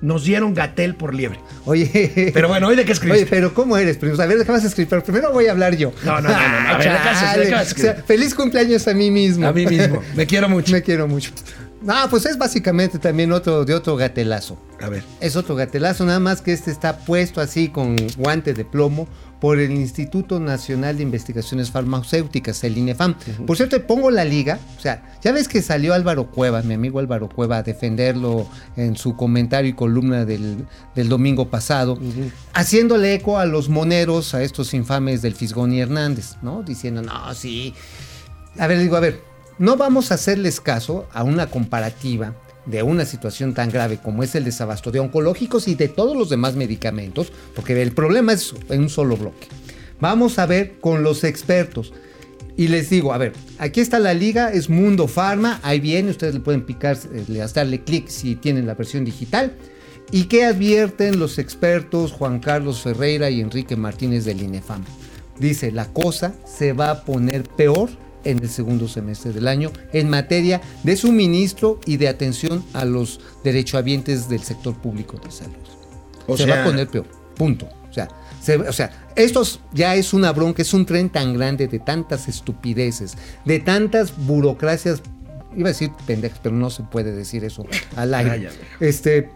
[0.03, 1.41] Nos dieron Gatel por liebre.
[1.65, 2.31] Oye.
[2.35, 3.23] Pero bueno, ¿hoy de qué escribiste?
[3.25, 4.21] Oye, pero ¿cómo eres, primo?
[4.21, 5.93] A ver, déjame escribir, pero primero voy a hablar yo.
[6.05, 7.93] No, no, no, no, no, a ver, O escribir.
[7.95, 9.47] sea, feliz cumpleaños a mí mismo.
[9.47, 10.03] A mí mismo.
[10.15, 10.73] Me quiero mucho.
[10.73, 11.31] Me quiero mucho.
[11.83, 14.59] No, pues es básicamente también otro de otro gatelazo.
[14.81, 15.05] A ver.
[15.21, 19.07] Es otro gatelazo, nada más que este está puesto así con guante de plomo
[19.41, 23.15] por el Instituto Nacional de Investigaciones Farmacéuticas, el INEFAM.
[23.47, 26.99] Por cierto, pongo la liga, o sea, ya ves que salió Álvaro Cueva, mi amigo
[26.99, 31.99] Álvaro Cueva, a defenderlo en su comentario y columna del, del domingo pasado,
[32.55, 36.62] haciéndole eco a los moneros, a estos infames del Fisgón y Hernández, ¿no?
[36.62, 37.75] Diciendo, no, sí.
[38.59, 39.21] A ver, digo, a ver,
[39.59, 42.35] no vamos a hacerles caso a una comparativa
[42.66, 46.29] de una situación tan grave como es el desabasto de oncológicos y de todos los
[46.29, 49.47] demás medicamentos, porque el problema es en un solo bloque.
[50.01, 51.92] Vamos a ver con los expertos.
[52.59, 56.35] Y les digo, a ver, aquí está la liga, es Mundo Pharma, ahí viene, ustedes
[56.35, 59.55] le pueden picar, le- darle clic si tienen la versión digital.
[60.11, 64.85] ¿Y qué advierten los expertos Juan Carlos Ferreira y Enrique Martínez del INEFAM?
[65.38, 67.90] Dice, la cosa se va a poner peor
[68.31, 73.21] en el segundo semestre del año en materia de suministro y de atención a los
[73.45, 75.55] derechohabientes del sector público de salud.
[76.27, 77.69] O se sea- va a poner peor, punto.
[77.89, 78.09] O sea,
[78.43, 81.79] se- o sea, esto es- ya es una bronca, es un tren tan grande de
[81.79, 85.01] tantas estupideces, de tantas burocracias,
[85.57, 87.65] iba a decir pendejas, pero no se puede decir eso
[87.97, 88.51] al aire.
[88.81, 89.31] Este,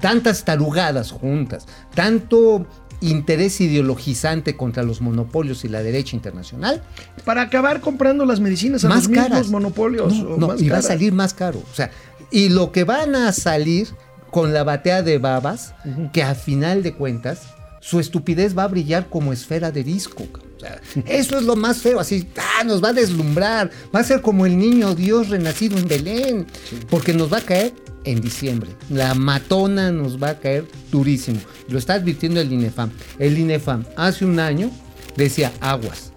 [0.00, 2.66] tantas tarugadas juntas, tanto
[3.10, 6.82] interés ideologizante contra los monopolios y la derecha internacional,
[7.24, 9.48] Para acabar comprando las medicinas a más los mismos caras.
[9.48, 10.12] monopolios.
[10.14, 11.62] No, o no, más y va a salir más caro.
[11.70, 11.90] O sea,
[12.30, 13.88] y lo que van a salir
[14.30, 15.74] con la batea de babas,
[16.12, 17.42] que a final de cuentas,
[17.80, 20.24] su estupidez va a brillar como esfera de disco.
[20.56, 22.26] O sea, eso es lo más feo, así,
[22.58, 26.46] ah, nos va a deslumbrar, va a ser como el niño Dios renacido en Belén,
[26.90, 28.70] porque nos va a caer en diciembre.
[28.90, 31.40] La matona nos va a caer durísimo.
[31.68, 32.90] Lo está advirtiendo el INEFAM.
[33.18, 34.70] El INEFAM hace un año
[35.16, 36.12] decía aguas.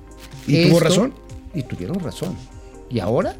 [0.45, 1.13] ¿Y tuvo razón?
[1.53, 2.35] Y tuvieron razón.
[2.89, 3.35] ¿Y ahora?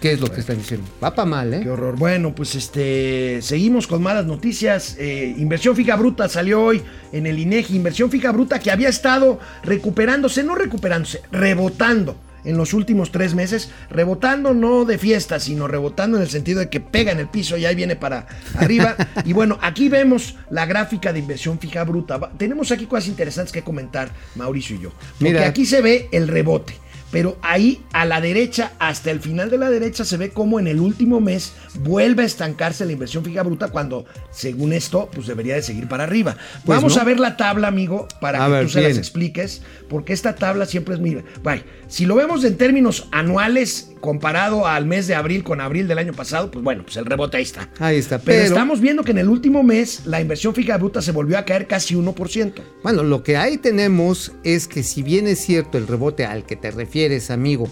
[0.00, 0.86] ¿Qué es lo que están diciendo?
[1.02, 1.60] Va para mal, ¿eh?
[1.62, 1.96] Qué horror.
[1.98, 4.96] Bueno, pues este seguimos con malas noticias.
[4.98, 7.76] Eh, inversión fija bruta salió hoy en el INEGI.
[7.76, 13.70] Inversión fija bruta que había estado recuperándose, no recuperándose, rebotando en los últimos tres meses.
[13.90, 17.56] Rebotando no de fiesta, sino rebotando en el sentido de que pega en el piso
[17.56, 18.96] y ahí viene para arriba.
[19.24, 22.18] y bueno, aquí vemos la gráfica de inversión fija bruta.
[22.38, 24.90] Tenemos aquí cosas interesantes que comentar, Mauricio y yo.
[25.18, 25.46] Porque Mira.
[25.46, 26.85] aquí se ve el rebote.
[27.10, 30.66] Pero ahí a la derecha, hasta el final de la derecha, se ve como en
[30.66, 35.54] el último mes vuelve a estancarse la inversión fija bruta cuando, según esto, pues debería
[35.54, 36.36] de seguir para arriba.
[36.64, 37.02] Pues Vamos no.
[37.02, 40.34] a ver la tabla, amigo, para A que ver, tú se las expliques, porque esta
[40.34, 41.22] tabla siempre es muy...
[41.42, 45.98] Vaya, si lo vemos en términos anuales, comparado al mes de abril con abril del
[45.98, 47.68] año pasado, pues bueno, pues el rebote ahí está.
[47.78, 48.18] Ahí está.
[48.18, 51.38] Pero, Pero, estamos viendo que en el último mes la inversión fija bruta se volvió
[51.38, 52.52] a caer casi 1%.
[52.82, 56.56] bueno, lo que ahí tenemos es que si bien es cierto el rebote al que
[56.56, 56.95] te refieres,
[57.30, 57.68] amigo,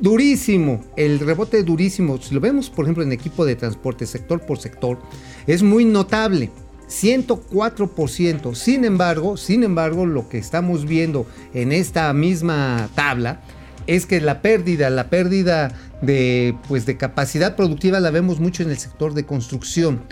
[0.00, 4.58] durísimo, el rebote durísimo, si lo vemos por ejemplo en equipo de transporte sector por
[4.58, 4.98] sector,
[5.46, 6.50] es muy notable.
[6.88, 8.54] 104%.
[8.54, 13.40] Sin embargo, sin embargo, lo que estamos viendo en esta misma tabla
[13.86, 18.70] es que la pérdida, la pérdida de, pues, de capacidad productiva la vemos mucho en
[18.70, 20.02] el sector de construcción.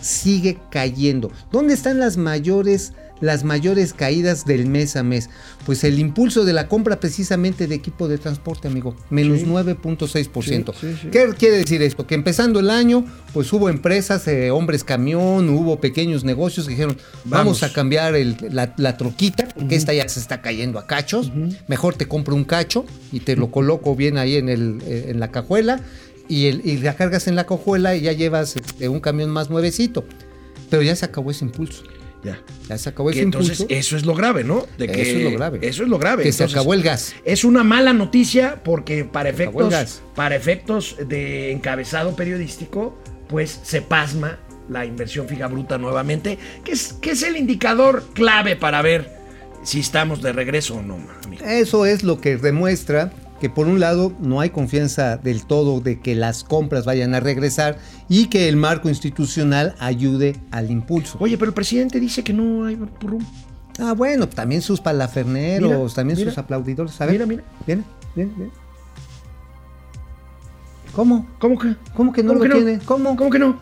[0.00, 1.32] Sigue cayendo.
[1.50, 5.30] ¿Dónde están las mayores, las mayores caídas del mes a mes?
[5.64, 10.74] Pues el impulso de la compra precisamente de equipo de transporte, amigo, menos 9.6%.
[10.74, 11.08] Sí, sí, sí.
[11.10, 12.06] ¿Qué quiere decir esto?
[12.06, 16.96] Que empezando el año, pues hubo empresas, eh, hombres camión, hubo pequeños negocios que dijeron,
[17.24, 17.62] vamos, Vamos.
[17.62, 21.32] a cambiar el- la, la troquita, porque esta ya se está cayendo a cachos.
[21.68, 25.20] Mejor te compro un cacho y te lo coloco bien ahí en, el, eh, en
[25.20, 25.80] la cajuela
[26.28, 29.48] y, el- y la cargas en la cajuela y ya llevas este, un camión más
[29.50, 30.04] nuevecito.
[30.70, 31.82] Pero ya se acabó ese impulso.
[32.24, 32.40] Ya.
[32.68, 33.78] Ya se acabó Que ese entonces impulso.
[33.78, 34.66] eso es lo grave, ¿no?
[34.78, 35.58] De que- Eso es lo grave.
[35.62, 36.22] Eso es lo grave.
[36.22, 37.14] Que se Entonces, acabó el gas.
[37.24, 42.96] Es una mala noticia porque para efectos, para efectos de encabezado periodístico,
[43.28, 48.54] pues se pasma la inversión fija bruta nuevamente, que es, que es el indicador clave
[48.56, 49.10] para ver
[49.64, 51.44] si estamos de regreso o no, amigo.
[51.44, 55.98] Eso es lo que demuestra que por un lado no hay confianza del todo de
[55.98, 57.76] que las compras vayan a regresar
[58.08, 61.16] y que el marco institucional ayude al impulso.
[61.18, 63.24] Oye, pero el presidente dice que no hay purrum.
[63.80, 66.30] Ah, bueno, también sus palaferneros, Mira, también mira.
[66.30, 67.00] sus aplaudidores.
[67.00, 67.42] A ver, Mira, mira.
[67.66, 67.82] Viene,
[68.14, 68.52] viene, viene.
[70.94, 71.26] ¿Cómo?
[71.40, 71.74] ¿Cómo que?
[71.94, 72.64] ¿Cómo que no ¿Cómo lo que no?
[72.64, 72.78] tiene?
[72.84, 73.16] ¿Cómo?
[73.16, 73.60] ¿Cómo que no?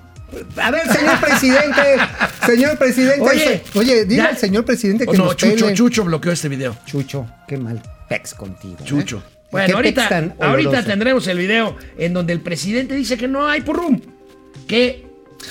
[0.62, 1.82] A ver, señor presidente,
[2.46, 3.22] señor presidente.
[3.22, 5.74] Oye, oye, dile ya- al señor presidente que Oh, no, nos Chucho, pele.
[5.74, 6.76] Chucho bloqueó este video.
[6.84, 8.76] Chucho, qué mal pex contigo.
[8.78, 8.84] ¿eh?
[8.84, 9.22] Chucho.
[9.50, 14.00] Bueno, ahorita, ahorita tendremos el video en donde el presidente dice que no hay purrum.
[14.66, 15.06] Que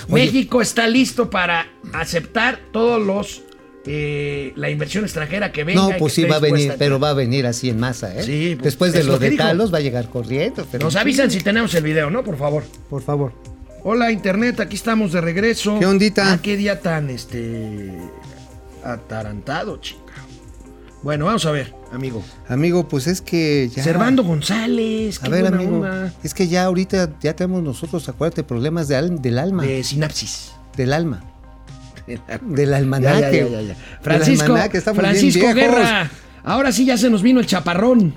[0.08, 3.44] México está listo para aceptar todos los
[3.86, 5.82] eh, la inversión extranjera que venga.
[5.82, 8.24] No, pues sí va a venir, pero va a venir así en masa, ¿eh?
[8.24, 9.44] Sí, pues, Después de es lo, lo que de dijo.
[9.44, 10.66] Talos va a llegar corriendo.
[10.72, 12.24] pero Nos avisan si tenemos el video, ¿no?
[12.24, 12.64] Por favor.
[12.90, 13.34] Por favor.
[13.84, 15.80] Hola Internet, aquí estamos de regreso.
[15.80, 16.34] ¿Qué ondita?
[16.34, 17.98] Ah, qué día tan este
[18.84, 20.09] atarantado, chica.
[21.02, 22.24] Bueno, vamos a ver, amigo.
[22.50, 23.84] Amigo, pues es que ya.
[23.84, 25.76] Servando González, qué A ver, buena amigo.
[25.78, 26.14] onda.
[26.24, 29.64] Es que ya ahorita ya tenemos nosotros, acuérdate, problemas de al- del alma.
[29.64, 30.52] De sinapsis.
[30.76, 31.24] Del alma.
[32.42, 33.22] Del almanaque.
[33.22, 33.68] Ya, ya, ya, ya, ya.
[33.68, 35.76] Del Francisco, almanaque, estamos bien Francisco viejos.
[35.76, 36.12] Guerra.
[36.44, 38.14] Ahora sí ya se nos vino el chaparrón.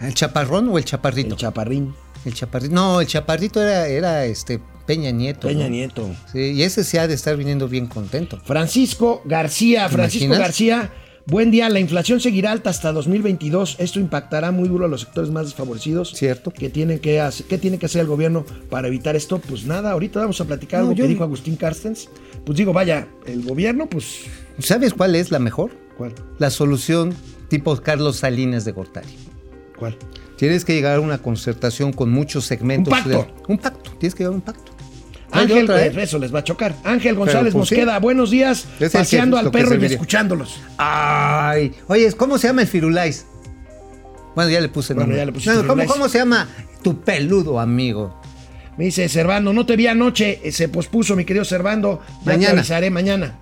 [0.00, 1.34] ¿El chaparrón o el chaparrito?
[1.34, 1.94] El chaparrín.
[2.24, 2.74] El chaparrito.
[2.74, 5.46] No, el chaparrito era, era este Peña Nieto.
[5.46, 5.70] Peña ¿no?
[5.70, 6.10] Nieto.
[6.32, 8.40] Sí, y ese se ha de estar viniendo bien contento.
[8.44, 10.48] Francisco García, ¿Te Francisco imaginas?
[10.48, 10.90] García,
[11.26, 11.68] buen día.
[11.68, 13.76] La inflación seguirá alta hasta 2022.
[13.78, 16.12] Esto impactará muy duro a los sectores más desfavorecidos.
[16.14, 16.50] Cierto.
[16.50, 19.38] ¿Qué tiene que, hacer, ¿Qué tiene que hacer el gobierno para evitar esto?
[19.38, 22.08] Pues nada, ahorita vamos a platicar No, algo yo- que dijo Agustín Carstens.
[22.44, 24.20] Pues digo, vaya, el gobierno, pues.
[24.58, 25.72] ¿Sabes cuál es la mejor?
[25.98, 26.14] ¿Cuál?
[26.38, 27.14] La solución
[27.48, 29.08] tipo Carlos Salinas de Gortari.
[29.78, 29.96] ¿Cuál?
[30.36, 32.92] Tienes que llegar a una concertación con muchos segmentos.
[32.92, 33.18] Un pacto.
[33.18, 33.90] de- un pacto.
[33.98, 34.72] Tienes que llegar a un pacto.
[35.32, 36.74] De Ángel, otra, eso les va a chocar.
[36.84, 37.74] Ángel González pues, sí.
[37.76, 38.66] Mosqueda, buenos días.
[38.76, 40.60] Es el que- Paseando al perro y escuchándolos.
[40.78, 43.26] Ay, oye, ¿cómo se llama el Firulais?
[44.34, 45.18] Bueno, ya le puse Bueno, nombre.
[45.42, 45.84] ya le No, ¿cómo.
[45.86, 46.46] ¿Cómo se llama
[46.82, 48.20] tu peludo amigo?
[48.76, 52.02] Me dice Servando, no te vi anoche, eh, se pospuso mi querido Servando.
[52.20, 52.52] Ya Mañana.
[52.54, 53.38] te avisaré mañana.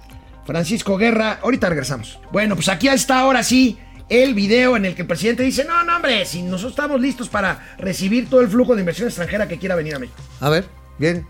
[0.47, 2.21] Francisco Guerra, ahorita regresamos.
[2.33, 5.83] Bueno, pues aquí está ahora sí el video en el que el presidente dice, no,
[5.85, 9.59] no, hombre, si nosotros estamos listos para recibir todo el flujo de inversión extranjera que
[9.59, 10.19] quiera venir a México.
[10.41, 10.67] A ver,
[10.99, 11.27] bien.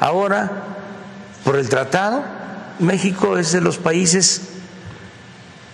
[0.00, 0.50] Ahora,
[1.44, 2.24] por el tratado,
[2.78, 4.42] México es de los países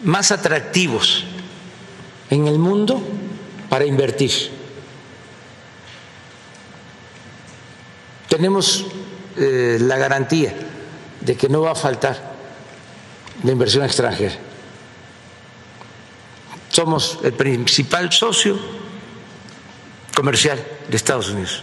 [0.02, 1.24] más atractivos
[2.30, 3.02] en el mundo
[3.68, 4.32] para invertir.
[8.28, 8.86] Tenemos
[9.36, 10.54] eh, la garantía
[11.20, 12.32] de que no va a faltar
[13.42, 14.34] la inversión extranjera.
[16.68, 18.58] Somos el principal socio
[20.14, 21.62] comercial de Estados Unidos.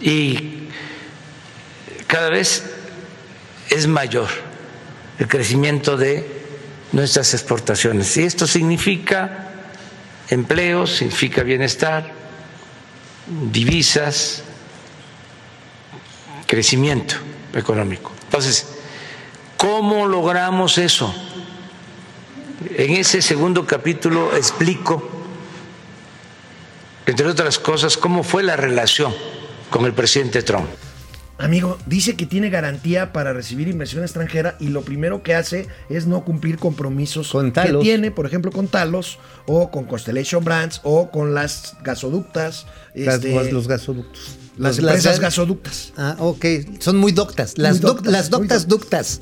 [0.00, 0.68] Y
[2.06, 2.64] cada vez
[3.70, 4.28] es mayor
[5.18, 6.26] el crecimiento de
[6.92, 8.16] nuestras exportaciones.
[8.16, 9.50] Y esto significa
[10.28, 12.12] empleo, significa bienestar,
[13.50, 14.42] divisas,
[16.46, 17.16] crecimiento
[17.54, 18.12] económico.
[18.24, 18.66] Entonces,
[19.56, 21.14] ¿cómo logramos eso?
[22.76, 25.08] En ese segundo capítulo explico,
[27.06, 29.14] entre otras cosas, cómo fue la relación
[29.72, 30.66] con el presidente Trump.
[31.38, 36.06] Amigo, dice que tiene garantía para recibir inversión extranjera y lo primero que hace es
[36.06, 41.10] no cumplir compromisos Con que tiene, por ejemplo, con Talos o con Constellation Brands o
[41.10, 42.66] con las gasoductas.
[42.94, 44.36] Las- este, los gasoductos.
[44.56, 45.92] las empresas las- gasoductas.
[45.96, 46.44] Ah, ok.
[46.78, 47.58] Son muy doctas.
[47.58, 49.20] Las, Muy doctas, las muy doctas ductas.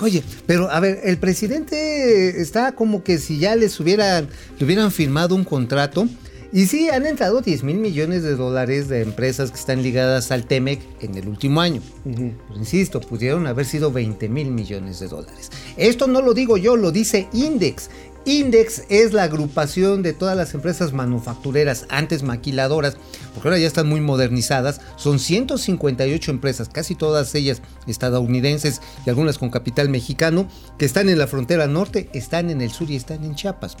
[0.00, 4.90] Oye, pero a ver, el presidente está como que si ya les hubieran, le hubieran
[4.90, 6.06] firmado un contrato.
[6.52, 10.46] Y sí, han entrado 10 mil millones de dólares de empresas que están ligadas al
[10.46, 11.82] TEMEC en el último año.
[12.04, 15.50] Pues, insisto, pudieron haber sido 20 mil millones de dólares.
[15.76, 17.90] Esto no lo digo yo, lo dice Index.
[18.26, 22.96] Index es la agrupación de todas las empresas manufactureras, antes maquiladoras,
[23.32, 24.80] porque ahora ya están muy modernizadas.
[24.96, 31.18] Son 158 empresas, casi todas ellas estadounidenses y algunas con capital mexicano, que están en
[31.18, 33.76] la frontera norte, están en el sur y están en Chiapas.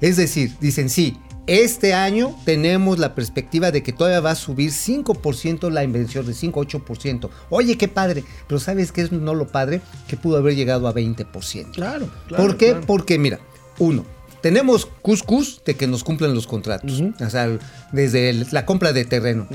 [0.00, 1.16] Es decir, dicen sí,
[1.46, 6.32] este año tenemos la perspectiva de que todavía va a subir 5% la inversión, de
[6.32, 7.28] 5-8%.
[7.50, 9.80] Oye, qué padre, pero ¿sabes qué es no lo padre?
[10.08, 11.72] Que pudo haber llegado a 20%.
[11.72, 12.42] Claro, claro.
[12.42, 12.70] ¿Por qué?
[12.70, 12.86] claro.
[12.86, 13.38] Porque mira,
[13.78, 14.04] uno,
[14.40, 17.58] tenemos cuscús de que nos cumplan los contratos, o sea,
[17.92, 19.46] desde el- la compra de terreno.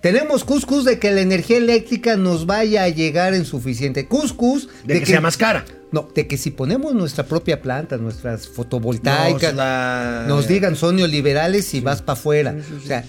[0.00, 4.06] Tenemos cuscús de que la energía eléctrica nos vaya a llegar en suficiente.
[4.06, 5.64] Cuscús De, que, sea más cara.
[5.90, 10.96] No, de que si ponemos nuestra propia planta, nuestras fotovoltaicas, Nos la- nos digan son
[10.96, 12.54] neoliberales y vas para afuera.
[12.80, 13.04] O sea,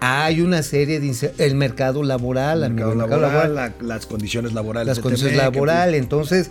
[0.00, 3.94] hay una serie de el mercado laboral, El amigo, mercado el mercado laboral, laboral, la-
[3.94, 4.86] las condiciones laborales.
[4.86, 6.00] las condiciones laborales.
[6.00, 6.50] Entonces,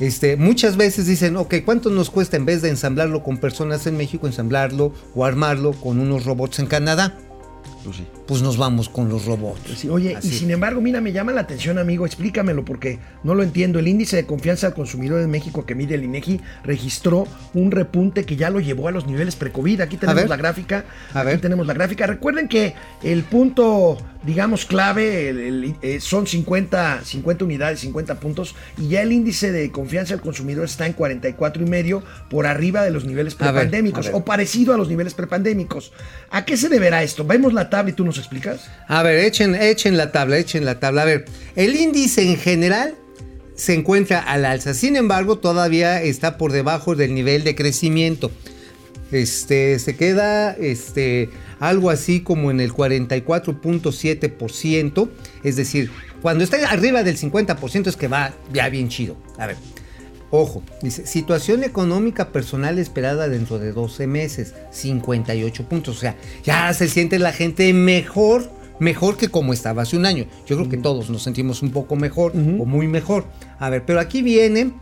[0.00, 3.96] este, muchas veces dicen, ok, ¿cuánto nos cuesta en vez de ensamblarlo con personas en
[3.96, 7.16] México, ensamblarlo o armarlo con unos robots en Canadá?
[7.84, 8.06] Pues sí.
[8.26, 9.60] Pues nos vamos con los robots.
[9.76, 10.28] Sí, Oye, Así.
[10.28, 13.78] y sin embargo, mira, me llama la atención, amigo, explícamelo porque no lo entiendo.
[13.78, 18.24] El índice de confianza al consumidor en México que mide el INEGI registró un repunte
[18.24, 19.80] que ya lo llevó a los niveles pre-COVID.
[19.80, 20.28] Aquí tenemos ver.
[20.28, 20.84] la gráfica.
[21.14, 21.40] A aquí ver.
[21.40, 22.06] tenemos la gráfica.
[22.06, 28.54] Recuerden que el punto, digamos, clave el- el- eh, son 50, 50 unidades, 50 puntos,
[28.76, 32.82] y ya el índice de confianza al consumidor está en 44 y medio por arriba
[32.82, 35.92] de los niveles prepandémicos o parecido a los niveles prepandémicos.
[36.30, 37.24] ¿A qué se deberá esto?
[37.24, 38.68] Vemos la tabla y tú nos explicas.
[38.88, 41.02] A ver, echen, echen la tabla, echen la tabla.
[41.02, 42.94] A ver, el índice en general
[43.54, 44.74] se encuentra al alza.
[44.74, 48.30] Sin embargo, todavía está por debajo del nivel de crecimiento.
[49.10, 51.30] Este, se queda este,
[51.60, 55.08] algo así como en el 44.7%.
[55.42, 55.90] Es decir,
[56.22, 59.16] cuando está arriba del 50% es que va ya bien chido.
[59.38, 59.56] A ver,
[60.30, 65.96] Ojo, dice, situación económica personal esperada dentro de 12 meses, 58 puntos.
[65.96, 70.26] O sea, ya se siente la gente mejor, mejor que como estaba hace un año.
[70.46, 73.24] Yo creo que todos nos sentimos un poco mejor o muy mejor.
[73.58, 74.72] A ver, pero aquí viene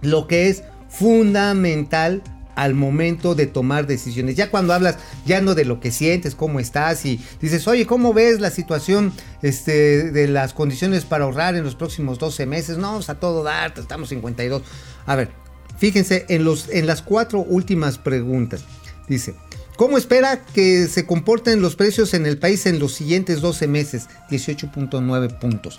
[0.00, 2.22] lo que es fundamental
[2.58, 4.34] al momento de tomar decisiones.
[4.34, 8.12] Ya cuando hablas, ya no de lo que sientes, cómo estás y dices, oye, ¿cómo
[8.12, 12.76] ves la situación este, de las condiciones para ahorrar en los próximos 12 meses?
[12.76, 14.62] No, pues a todo dar, estamos 52.
[15.06, 15.30] A ver,
[15.78, 18.64] fíjense en, los, en las cuatro últimas preguntas.
[19.06, 19.36] Dice,
[19.76, 24.08] ¿cómo espera que se comporten los precios en el país en los siguientes 12 meses?
[24.30, 25.78] 18.9 puntos.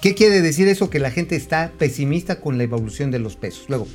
[0.00, 0.88] ¿Qué quiere decir eso?
[0.88, 3.64] Que la gente está pesimista con la evolución de los pesos.
[3.68, 3.88] Luego,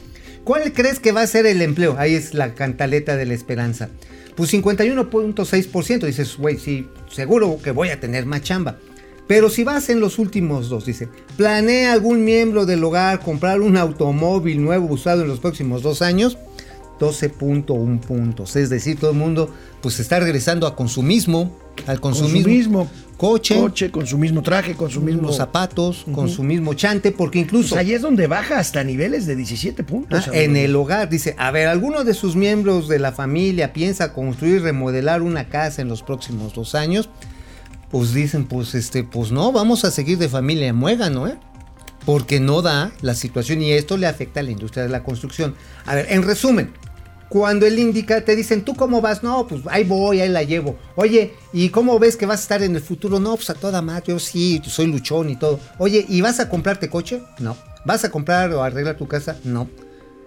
[0.48, 1.98] ¿cuál crees que va a ser el empleo?
[2.00, 3.90] Ahí es la cantaleta de la esperanza.
[4.34, 6.06] Pues 51.6%.
[6.06, 8.78] Dices, güey, sí, seguro que voy a tener más chamba.
[9.28, 13.76] Pero si vas en los últimos dos, dice, ¿planea algún miembro del hogar comprar un
[13.76, 16.38] automóvil nuevo usado en los próximos dos años?
[17.00, 18.56] 12.1 puntos.
[18.56, 21.52] Es decir, todo el mundo pues está regresando a consumismo,
[21.86, 22.44] al consumismo.
[22.44, 22.90] Consumismo.
[23.18, 25.24] Coche, Coche, con su mismo traje, con su mismo.
[25.24, 29.26] los zapatos, con su mismo chante, porque incluso Pues ahí es donde baja hasta niveles
[29.26, 30.28] de 17 puntos.
[30.28, 34.14] Ah, en el hogar, dice, a ver, ¿alguno de sus miembros de la familia piensa
[34.14, 37.10] construir, remodelar una casa en los próximos dos años?
[37.90, 41.38] Pues dicen, pues este, pues no, vamos a seguir de familia muégano, ¿eh?
[42.08, 45.56] Porque no da la situación y esto le afecta a la industria de la construcción.
[45.86, 46.72] A ver, en resumen,
[47.28, 49.24] cuando él indica, te dicen, ¿tú cómo vas?
[49.24, 50.80] No, pues ahí voy, ahí la llevo.
[50.96, 53.20] Oye, ¿y cómo ves que vas a estar en el futuro?
[53.20, 55.60] No, pues a toda madre, yo sí, soy luchón y todo.
[55.80, 57.22] Oye, ¿y vas a comprarte coche?
[57.40, 57.58] No.
[57.84, 59.36] ¿Vas a comprar o arreglar tu casa?
[59.44, 59.68] No.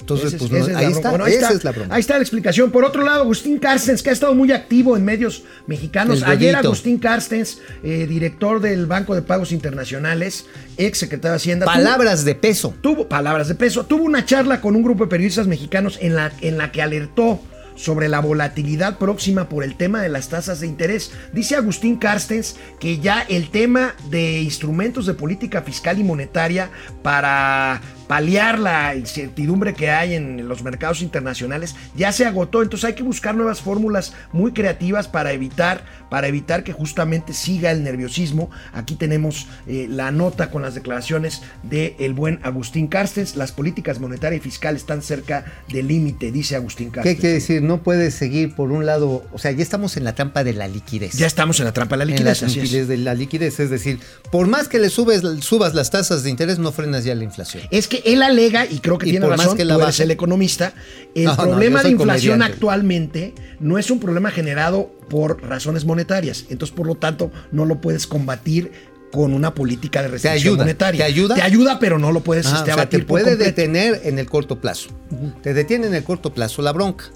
[0.00, 1.72] Entonces, es- pues no, esa es la ahí está, Bueno, ahí esa está, es la
[1.72, 1.94] broma.
[1.94, 2.70] Ahí está la explicación.
[2.70, 6.22] Por otro lado, Agustín Carstens, que ha estado muy activo en medios mexicanos.
[6.22, 6.56] Ayer.
[6.56, 10.46] Agustín Carstens, eh, director del Banco de Pagos Internacionales,
[10.76, 11.66] ex secretario de Hacienda.
[11.66, 12.74] tuvo- Palabras de peso.
[12.80, 16.32] tuvo palabras de peso, tuvo una charla con un grupo de periodistas mexicanos en la,
[16.40, 17.40] en la que alertó
[17.76, 21.12] sobre la volatilidad próxima por el tema de las tasas de interés.
[21.32, 26.70] Dice Agustín Carstens que ya el tema de instrumentos de política fiscal y monetaria
[27.02, 27.80] para
[28.10, 33.04] paliar la incertidumbre que hay en los mercados internacionales ya se agotó, entonces hay que
[33.04, 38.50] buscar nuevas fórmulas muy creativas para evitar para evitar que justamente siga el nerviosismo.
[38.72, 43.36] Aquí tenemos eh, la nota con las declaraciones del el buen Agustín Carstens.
[43.36, 47.20] Las políticas monetarias y fiscales están cerca del límite, dice Agustín ¿Qué Carstens.
[47.20, 47.62] quiere decir?
[47.62, 50.66] No puedes seguir por un lado, o sea, ya estamos en la trampa de la
[50.66, 51.12] liquidez.
[51.12, 52.42] Ya estamos en la trampa de la en la liquidez.
[52.42, 52.56] es.
[52.56, 54.00] liquidez de la liquidez, es decir,
[54.32, 57.62] por más que le subes, subas las tasas de interés, no frenas ya la inflación.
[57.70, 59.80] Es que él alega, y creo que Y tiene por más razón, que la tú
[59.82, 60.74] eres baje- el economista,
[61.14, 62.54] el No, problema de inflación comediante.
[62.54, 66.44] actualmente no es un problema generado por razones monetarias.
[66.50, 68.70] Entonces, por lo tanto, no lo puedes combatir
[69.12, 70.98] con una política de restricción ayuda, monetaria.
[70.98, 71.34] te ayuda.
[71.34, 74.18] Te ayuda, pero no lo puedes Ajá, este, o sea, abatir te puede detener en
[74.20, 74.90] el corto plazo.
[75.42, 77.06] Te detiene en el corto plazo la bronca.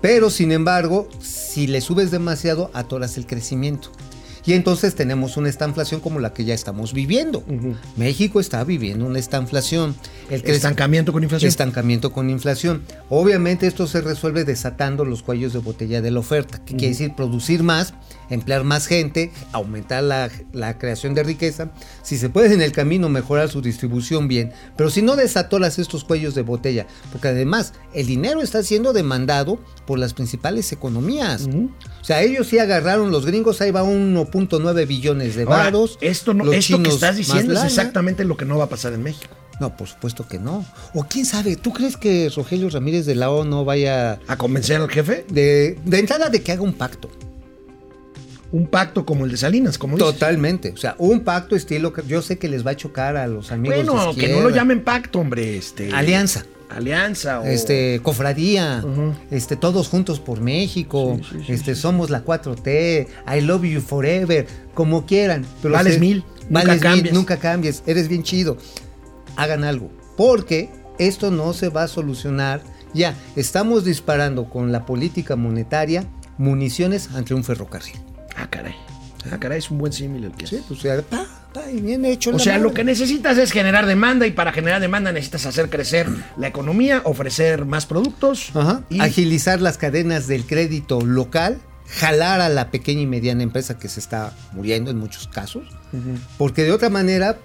[0.00, 3.90] Pero, sin embargo, si le subes demasiado, atoras el crecimiento.
[4.50, 7.44] Y entonces tenemos una estanflación como la que ya estamos viviendo.
[7.96, 9.94] México está viviendo una estanflación.
[10.28, 11.48] El Estancamiento con inflación.
[11.48, 12.82] Estancamiento con inflación.
[13.10, 16.58] Obviamente esto se resuelve desatando los cuellos de botella de la oferta.
[16.64, 17.14] que quiere decir?
[17.14, 17.94] Producir más
[18.30, 21.70] emplear más gente, aumentar la, la creación de riqueza,
[22.02, 26.04] si se puede en el camino mejorar su distribución bien, pero si no desatoras estos
[26.04, 31.48] cuellos de botella, porque además el dinero está siendo demandado por las principales economías.
[32.00, 35.98] O sea, ellos sí agarraron, los gringos, ahí va 1.9 billones de Ahora, varos.
[36.00, 39.02] esto, no, esto que estás diciendo es exactamente lo que no va a pasar en
[39.02, 39.34] México.
[39.60, 40.64] No, por supuesto que no.
[40.94, 44.80] O quién sabe, ¿tú crees que Rogelio Ramírez de la O no vaya ¿A convencer
[44.80, 45.26] al jefe?
[45.28, 47.10] de, de entrada de que haga un pacto?
[48.52, 50.12] Un pacto como el de Salinas, como dices.
[50.12, 50.70] Totalmente.
[50.70, 53.52] O sea, un pacto estilo que yo sé que les va a chocar a los
[53.52, 55.56] amigos de Bueno, que no lo llamen pacto, hombre.
[55.56, 56.44] Este, Alianza.
[56.68, 57.44] Alianza o...
[57.46, 58.84] Este, cofradía,
[59.30, 63.80] este, todos juntos por México, Sí, sí, sí, este, somos la 4T, I love you
[63.80, 65.44] forever, como quieran.
[65.62, 67.12] Pero Vales se- mil, nunca vales mil, cambies.
[67.14, 68.56] nunca cambies, eres bien chido.
[69.36, 72.62] Hagan algo, porque esto no se va a solucionar.
[72.94, 76.04] Ya, estamos disparando con la política monetaria
[76.38, 77.96] municiones ante un ferrocarril.
[78.40, 78.74] Ah, caray.
[79.30, 81.80] Ah, caray, es un buen símil el que Sí, pues, o sea, pa, pa, y
[81.80, 82.30] bien hecho.
[82.34, 82.62] O sea, madre.
[82.68, 86.06] lo que necesitas es generar demanda y para generar demanda necesitas hacer crecer
[86.38, 88.82] la economía, ofrecer más productos Ajá.
[88.88, 91.58] y Agilizar las cadenas del crédito local,
[91.98, 95.64] jalar a la pequeña y mediana empresa que se está muriendo en muchos casos,
[96.38, 97.36] porque de otra manera,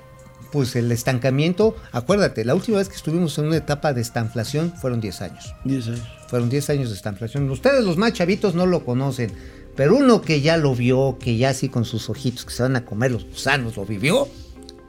[0.54, 5.02] pues el estancamiento, acuérdate, la última vez que estuvimos en una etapa de estanflación fueron
[5.02, 5.54] 10 años.
[5.66, 6.08] 10 años.
[6.30, 7.50] Fueron 10 años de estanflación.
[7.50, 9.34] Ustedes los más chavitos no lo conocen,
[9.76, 12.76] pero uno que ya lo vio, que ya así con sus ojitos que se van
[12.76, 14.28] a comer los gusanos lo vivió,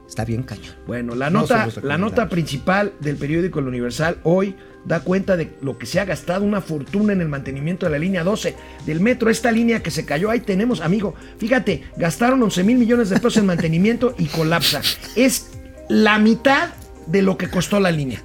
[0.07, 0.73] está bien cañón.
[0.85, 5.53] Bueno, la No nota, la nota principal del periódico El Universal hoy da cuenta de
[5.61, 9.01] lo que se ha gastado una fortuna en el mantenimiento de la línea 12 del
[9.01, 9.29] metro.
[9.29, 11.13] Esta línea que se cayó, ahí tenemos, amigo.
[11.37, 14.81] Fíjate, gastaron 11 mil millones de pesos en mantenimiento y colapsa.
[15.15, 15.49] Es
[15.89, 16.69] la mitad
[17.05, 18.21] de lo que costó la línea.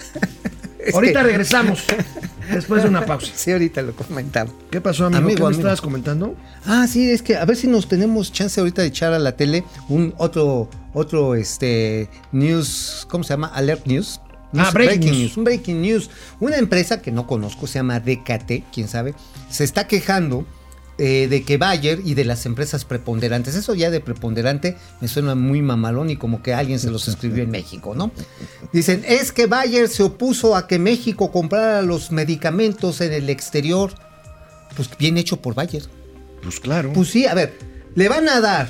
[0.84, 1.84] Es Ahorita que- regresamos,
[2.52, 3.30] después de una pausa.
[3.34, 4.54] Sí, ahorita lo comentamos.
[4.70, 5.18] ¿Qué pasó, amigo?
[5.22, 5.60] Amigo, ¿Qué me amigo.
[5.60, 6.34] estabas comentando?
[6.66, 9.36] Ah, sí, es que a ver si nos tenemos chance ahorita de echar a la
[9.36, 13.48] tele un otro, otro, este, news, ¿cómo se llama?
[13.48, 14.20] Alert News.
[14.54, 15.36] Ah, breaking news.
[15.38, 16.10] Un breaking news.
[16.38, 19.14] Una empresa que no conozco, se llama DKT, quién sabe,
[19.48, 20.46] se está quejando
[21.05, 25.34] eh, de que Bayer y de las empresas preponderantes, eso ya de preponderante me suena
[25.34, 28.12] muy mamalón y como que alguien se los escribió en México, ¿no?
[28.72, 33.92] Dicen, es que Bayer se opuso a que México comprara los medicamentos en el exterior.
[34.76, 35.82] Pues bien hecho por Bayer.
[36.40, 36.92] Pues claro.
[36.92, 37.59] Pues sí, a ver,
[37.96, 38.68] le van a dar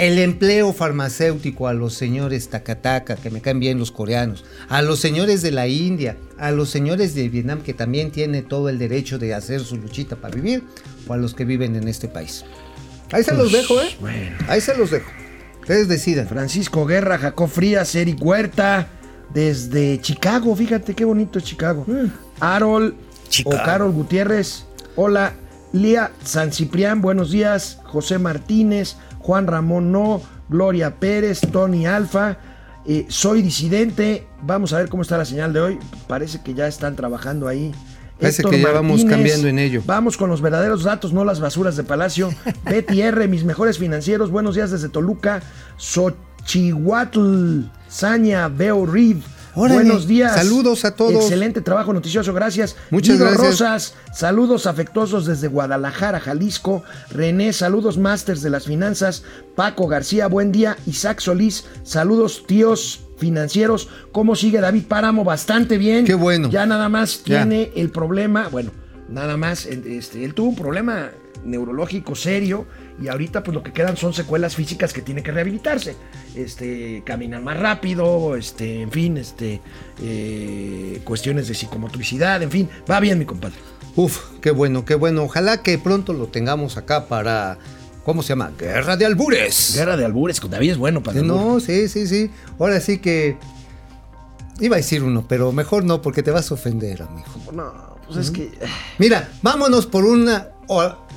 [0.00, 4.98] el empleo farmacéutico a los señores Takataka, que me caen bien los coreanos, a los
[4.98, 9.18] señores de la India, a los señores de Vietnam, que también tienen todo el derecho
[9.18, 10.64] de hacer su luchita para vivir,
[11.06, 12.44] o a los que viven en este país.
[13.12, 13.94] Ahí se los Pues, dejo, ¿eh?
[14.00, 14.36] bueno.
[14.48, 15.10] Ahí se los dejo.
[15.60, 16.26] Ustedes decidan.
[16.26, 18.88] Francisco Guerra, Jacob Frías, Eric Huerta,
[19.34, 21.84] desde Chicago, fíjate qué bonito es Chicago.
[22.40, 22.96] Arol
[23.28, 23.56] Chicago.
[23.56, 24.64] o Carol Gutiérrez,
[24.96, 25.34] hola.
[25.72, 27.78] Lía San Ciprián, buenos días.
[27.84, 32.38] José Martínez, Juan Ramón No, Gloria Pérez, Tony Alfa.
[32.86, 34.26] eh, soy disidente.
[34.42, 35.78] Vamos a ver cómo está la señal de hoy.
[36.08, 37.72] Parece que ya están trabajando ahí.
[38.18, 39.82] Parece Héctor que ya vamos cambiando en ello.
[39.86, 42.30] Vamos con los verdaderos datos, no las basuras de Palacio.
[42.64, 44.30] Betty R, mis mejores financieros.
[44.30, 45.42] Buenos días desde Toluca.
[45.78, 49.22] Xochihuatl, Saña, Veo Riv.
[49.54, 50.34] Órale, Buenos días.
[50.34, 51.14] saludos a todos.
[51.24, 52.76] Excelente trabajo noticioso, gracias.
[52.90, 53.48] Muchas Guido gracias.
[53.60, 56.82] Rosas, saludos afectuosos desde Guadalajara, Jalisco.
[57.10, 59.24] René, saludos masters de las finanzas.
[59.56, 60.76] Paco García, buen día.
[60.86, 63.88] Isaac Solís, saludos tíos financieros.
[64.12, 65.24] ¿Cómo sigue David Páramo?
[65.24, 66.04] Bastante bien.
[66.04, 66.48] Qué bueno.
[66.50, 67.38] Ya nada más Ya.
[67.44, 68.70] tiene el problema, bueno,
[69.08, 71.10] nada más, este, él tuvo un problema
[71.44, 72.66] neurológico serio
[73.00, 75.96] y ahorita pues lo que quedan son secuelas físicas que tiene que rehabilitarse.
[76.34, 79.60] Este, caminar más rápido, este, en fin, este,
[80.02, 83.56] eh, cuestiones de psicomotricidad, en fin, va bien mi compadre.
[83.96, 85.24] Uf, qué bueno, qué bueno.
[85.24, 87.58] Ojalá que pronto lo tengamos acá para,
[88.04, 88.52] ¿cómo se llama?
[88.58, 89.74] Guerra de albures.
[89.74, 91.36] Guerra de albures, con David es bueno para albur.
[91.36, 92.30] No, sí, sí, sí.
[92.58, 93.36] Ahora sí que.
[94.60, 97.26] Iba a decir uno, pero mejor no, porque te vas a ofender, amigo.
[97.50, 98.50] No, pues es que...
[98.98, 100.48] Mira, vámonos por una.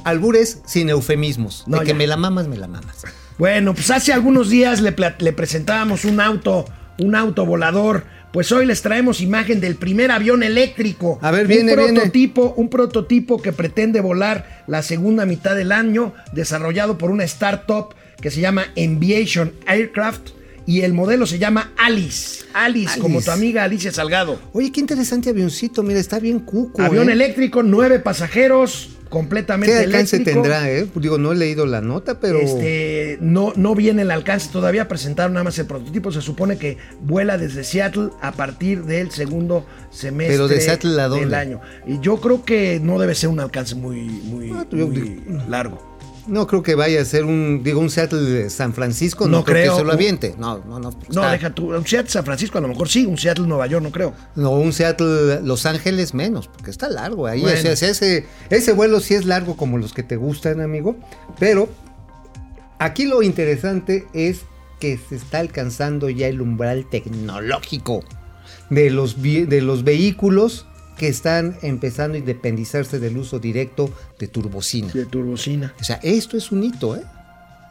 [0.03, 1.63] Albures sin eufemismos.
[1.67, 1.95] No, de que ya.
[1.95, 3.03] me la mamas, me la mamas.
[3.37, 6.65] Bueno, pues hace algunos días le, presentábamos un auto,
[6.99, 8.05] un auto volador.
[8.31, 11.19] Pues hoy les traemos imagen del primer avión eléctrico.
[11.21, 11.93] A ver, viene, un viene.
[11.93, 17.93] prototipo, Un prototipo que pretende volar la segunda mitad del año, desarrollado por una startup
[18.19, 20.29] que se llama Enviation Aircraft.
[20.65, 22.45] Y el modelo se llama Alice.
[22.53, 22.99] Alice, Alice.
[22.99, 24.39] como tu amiga Alicia Salgado.
[24.53, 26.81] Oye, qué interesante avioncito, mira, está bien cuco.
[26.81, 27.13] Avión ¿eh?
[27.13, 30.41] eléctrico, nueve pasajeros, completamente ¿Qué alcance eléctrico.
[30.41, 30.87] tendrá, eh?
[30.95, 32.39] Digo, no he leído la nota, pero.
[32.39, 36.11] Este, no, no viene el alcance todavía, presentaron nada más el prototipo.
[36.11, 41.07] Se supone que vuela desde Seattle a partir del segundo semestre Pero de Seattle, ¿a
[41.07, 41.25] dónde?
[41.25, 41.61] del año.
[41.85, 45.43] Y yo creo que no debe ser un alcance muy, muy, Ah, yo muy digo-
[45.47, 45.92] largo.
[46.25, 49.43] No creo que vaya a ser un, digo, un Seattle de San Francisco, no, No
[49.43, 49.73] creo, creo.
[49.73, 50.35] que se lo aviente.
[50.37, 50.91] No, no, no.
[51.09, 51.75] No, deja tú.
[51.75, 54.13] Un Seattle San Francisco a lo mejor sí, un Seattle Nueva York no creo.
[54.35, 57.41] No, un Seattle Los Ángeles menos, porque está largo ahí.
[57.41, 57.57] Bueno.
[57.57, 60.95] O sea, si ese, ese vuelo sí es largo como los que te gustan, amigo.
[61.39, 61.67] Pero
[62.79, 64.41] aquí lo interesante es
[64.79, 68.03] que se está alcanzando ya el umbral tecnológico
[68.69, 70.65] de los, de los vehículos
[70.97, 73.89] que están empezando a independizarse del uso directo
[74.19, 74.91] de turbocina.
[74.93, 75.73] De turbocina.
[75.79, 77.03] O sea, esto es un hito, ¿eh?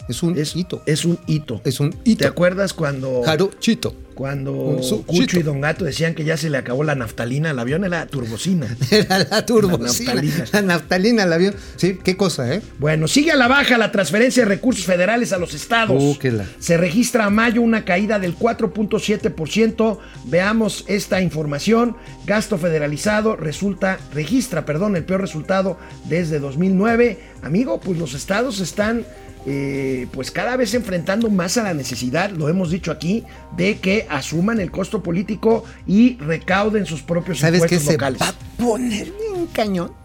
[0.08, 0.82] Es un Es, hito.
[0.86, 1.60] es un hito.
[1.64, 2.28] Es un ¿Te hito.
[2.28, 3.94] acuerdas cuando, Jarochito.
[4.14, 7.84] cuando Cucho y Don Gato decían que ya se le acabó la naftalina al avión?
[7.84, 8.66] Era turbocina.
[8.90, 10.14] Era la turbocina.
[10.14, 10.22] La
[10.52, 11.24] La naftalina.
[11.24, 11.54] la avión.
[11.76, 12.60] Sí, qué cosa, ¿eh?
[12.78, 16.02] Bueno, sigue a la baja la transferencia de recursos federales a los estados.
[16.02, 19.98] Uh, la- Se registra a mayo una caída del 4.7%.
[20.24, 21.96] Veamos esta información.
[22.26, 25.78] Gasto federalizado resulta, registra, perdón, el peor resultado
[26.08, 27.18] desde 2009.
[27.42, 29.04] Amigo, pues los estados están
[29.46, 33.24] eh, pues cada vez enfrentando más a la necesidad, lo hemos dicho aquí,
[33.56, 38.20] de que asuman el costo político y recauden sus propios ¿Sabes impuestos se locales.
[38.20, 40.01] va a poner bien cañón?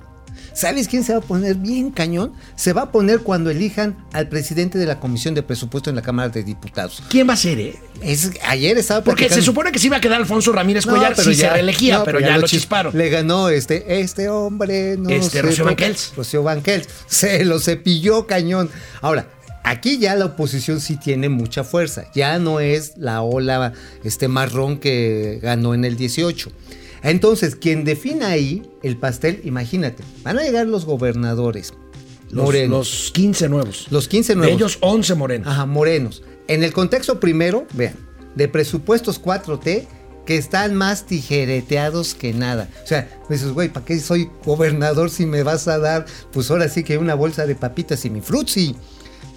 [0.58, 2.34] ¿Sabes quién se va a poner bien cañón?
[2.55, 6.01] Se va a poner cuando elijan al presidente de la Comisión de Presupuesto en la
[6.01, 7.03] Cámara de Diputados.
[7.10, 7.76] ¿Quién va a ser, eh?
[8.01, 11.16] Es, ayer estaba Porque se supone que se iba a quedar Alfonso Ramírez No, Cuellar
[11.16, 12.97] si se reelegía, no, pero ya, lo chis- chisparon.
[12.97, 16.14] Le ganó este, este hombre, no Este, Rocío Banquels.
[16.18, 16.88] Rocío Banquels.
[17.05, 18.72] Se lo cepilló cañón.
[19.01, 19.30] Ahora,
[19.64, 22.05] aquí ya la oposición sí tiene mucha fuerza.
[22.16, 26.51] Ya no es la ola este marrón que ganó en el 18.
[27.08, 31.74] Entonces, quien defina ahí el pastel, imagínate, van a llegar los gobernadores
[32.30, 32.78] Los, morenos.
[32.78, 33.88] los 15 nuevos.
[33.89, 34.55] Los 15 De nuevos.
[34.55, 35.47] ellos 11 morenos.
[35.47, 36.24] Ajá, morenos.
[36.47, 37.95] En el contexto primero, vean,
[38.36, 39.86] de presupuestos 4T
[40.26, 42.70] que están más tijereteados que nada.
[42.84, 46.68] O sea, dices, güey, ¿para qué soy gobernador si me vas a dar, pues ahora
[46.68, 48.76] sí que una bolsa de papitas y mi frutzi?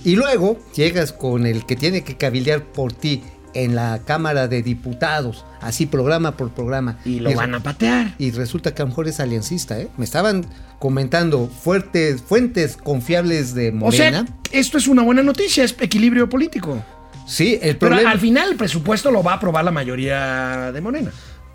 [0.04, 3.22] Y luego llegas con el que tiene que cabildear por ti
[3.54, 6.98] en la Cámara de Diputados, así programa por programa.
[7.04, 8.14] Y lo van a patear.
[8.18, 9.88] Y resulta que a lo mejor es aliancista, ¿eh?
[9.96, 10.46] Me estaban
[10.78, 14.26] comentando fuertes, fuentes confiables de O Morena.
[14.26, 16.82] sea, esto es una buena noticia, es equilibrio político.
[17.26, 21.10] sí, el Pero al final el presupuesto lo va a aprobar la mayoría de Morena.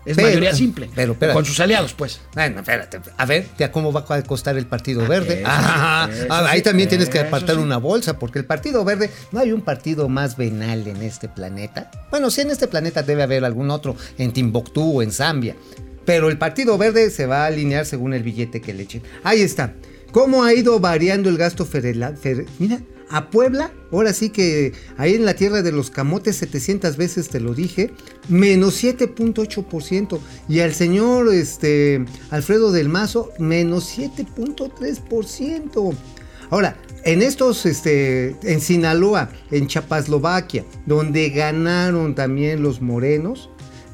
[0.06, 0.88] Es Pero- mayoría simple.
[0.94, 1.34] pero, espérate.
[1.34, 2.20] con sus aliados, pues.
[2.34, 3.00] Bueno, espérate.
[3.16, 5.40] A ver, ¿ya ¿cómo va a costar el Partido Verde?
[5.40, 7.60] eso Ah, sí, eso ah, ahí sí, también tienes que apartar sí.
[7.62, 11.90] una bolsa, porque el Partido Verde, no hay un partido más venal en este planeta.
[12.10, 15.56] Bueno, sí, en este planeta debe haber algún otro, en Timbuktu o en Zambia.
[16.04, 19.02] Pero el Partido Verde se va a alinear según el billete que le echen.
[19.24, 19.74] Ahí está.
[20.12, 22.16] ¿Cómo ha ido variando el gasto federal?
[22.60, 22.78] Mira,
[23.10, 27.38] a Puebla, ahora sí que ahí en la tierra de los camotes, 700 veces te
[27.40, 27.92] lo dije,
[28.28, 30.18] menos 7.8%.
[30.48, 35.94] Y al señor este, Alfredo del Mazo, menos 7.3%.
[36.50, 43.50] Ahora, en estos, este, en Sinaloa, en Chapaslovaquia, donde ganaron también los morenos,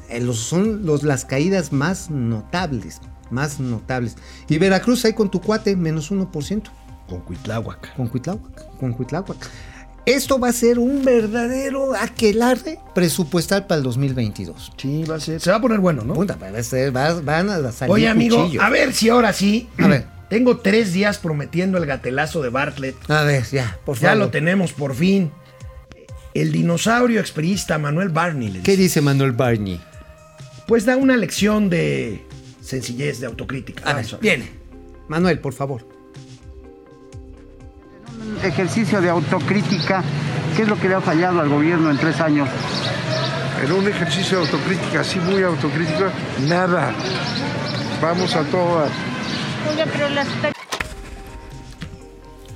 [0.09, 2.99] eh, los- son los, las caídas más notables,
[3.31, 4.15] más notables.
[4.49, 6.71] Y Veracruz ahí con tu cuate, menos 1%,
[7.07, 7.95] Con Cuitláhuac.
[7.95, 9.49] con Cuitláhuac, con Cuitláhuac.
[10.05, 14.73] Esto va a ser un verdadero aquelarre presupuestal para el 2022.
[14.77, 15.39] Sí, va a ser.
[15.39, 16.13] Se va a poner bueno, ¿no?
[16.13, 18.63] Puta, va a ser- va- van a salir Oye, amigo, cuchillos.
[18.63, 19.69] a ver si ahora sí.
[19.77, 20.05] A ver.
[20.29, 22.95] Tengo tres días prometiendo el gatelazo de Bartlett.
[23.09, 24.17] A ver, ya, por Ya favor.
[24.17, 25.31] lo tenemos por fin.
[26.33, 29.79] El dinosaurio expriista Manuel Barney ¿Qué dice, dice Manuel Barney?
[30.67, 32.25] pues da una lección de
[32.61, 33.83] sencillez, de autocrítica.
[33.89, 34.05] A ver.
[34.19, 34.49] viene.
[35.07, 35.87] Manuel, por favor.
[38.43, 40.03] Ejercicio de autocrítica,
[40.55, 42.49] ¿qué es lo que le ha fallado al gobierno en tres años?
[43.63, 46.11] En un ejercicio de autocrítica, así muy autocrítica,
[46.47, 46.91] nada.
[48.01, 48.91] Vamos a todas.
[49.71, 50.27] Oiga, pero las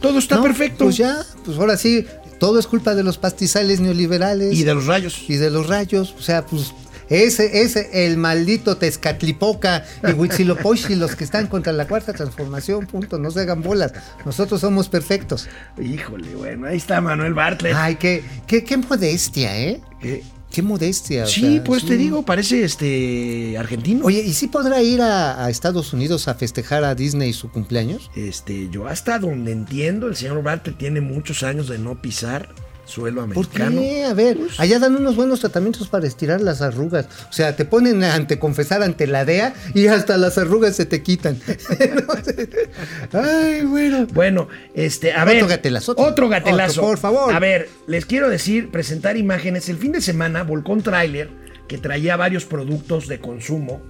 [0.01, 0.85] Todo está No, perfecto.
[0.85, 2.05] Pues ya, pues ahora sí,
[2.39, 4.53] todo es culpa de los pastizales neoliberales.
[4.53, 5.23] Y de los rayos.
[5.27, 6.13] y de los rayos.
[6.19, 6.73] O sea, pues
[7.09, 13.17] ese es el maldito Tezcatlipoca y Huitzilopochtli, los que están contra la cuarta transformación, punto.
[13.17, 13.93] No se hagan bolas.
[14.25, 15.47] Nosotros somos perfectos.
[15.81, 17.75] Híjole, bueno, ahí está Manuel Bartlett.
[17.75, 19.81] Ay, qué, qué, qué modestia, ¿eh?
[20.01, 20.23] ¿Qué?
[20.51, 21.25] Qué modestia.
[21.25, 21.89] Sí, sea, pues sí.
[21.89, 24.05] te digo, parece este argentino.
[24.05, 28.09] Oye, ¿y si podrá ir a, a Estados Unidos a festejar a Disney su cumpleaños?
[28.15, 32.49] Este, yo hasta donde entiendo, el señor Bartlett tiene muchos años de no pisar
[32.87, 33.81] suelo ¿Por americano.
[33.81, 34.03] qué?
[34.05, 37.07] A ver, Pues allá dan unos buenos tratamientos para estirar las arrugas.
[37.29, 41.03] O sea, te ponen ante confesar ante la DEA y hasta las arrugas se te
[41.03, 41.37] quitan.
[43.13, 44.07] Ay, bueno.
[44.13, 45.47] Bueno, este, a Otro ver.
[45.47, 46.05] gatelazo, otro.
[46.05, 46.81] Otro gatelazo.
[46.81, 47.33] Otro, por favor.
[47.33, 49.69] A ver, les quiero decir, presentar imágenes.
[49.69, 51.29] El fin de semana volcó un tráiler
[51.67, 53.81] que traía varios productos de consumo,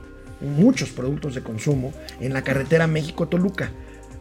[0.42, 3.72] muchos productos de consumo, en la carretera México-Toluca.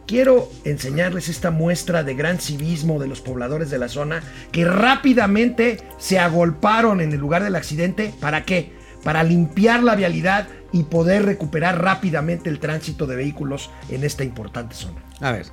[0.07, 5.81] Quiero enseñarles esta muestra de gran civismo de los pobladores de la zona que rápidamente
[5.99, 8.13] se agolparon en el lugar del accidente.
[8.19, 8.71] ¿Para qué?
[9.03, 14.75] Para limpiar la vialidad y poder recuperar rápidamente el tránsito de vehículos en esta importante
[14.75, 15.03] zona.
[15.21, 15.45] A ver.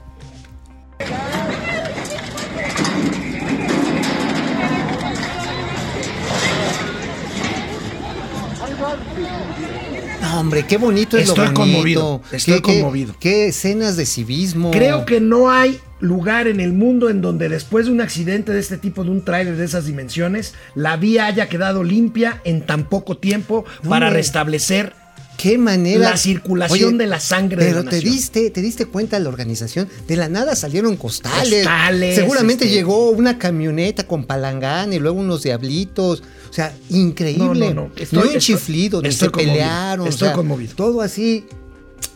[10.35, 11.61] No, hombre, qué bonito es Estoy lo bonito.
[11.61, 13.15] conmovido, estoy Qué- conmovido.
[13.21, 14.71] Qué escenas de civismo.
[14.73, 18.59] Creo que no hay lugar en el mundo en donde después de un accidente de
[18.59, 22.89] este tipo, de un tráiler de esas dimensiones, la vía haya quedado limpia en tan
[22.89, 24.19] poco tiempo No, para hombre.
[24.21, 24.93] restablecer
[25.37, 28.13] qué manera la circulación de la sangre de pero la te nación.
[28.13, 32.75] diste te diste cuenta de la organización de la nada salieron costales, Costales, seguramente este-
[32.77, 36.23] llegó una camioneta con palangán y luego unos diablitos
[36.55, 40.07] o sea increíble No, no, no, estoy- un estoy- chiflido ni estoy se conmovido, pelearon
[40.07, 40.75] o estoy sea, conmovido.
[40.77, 41.47] todo así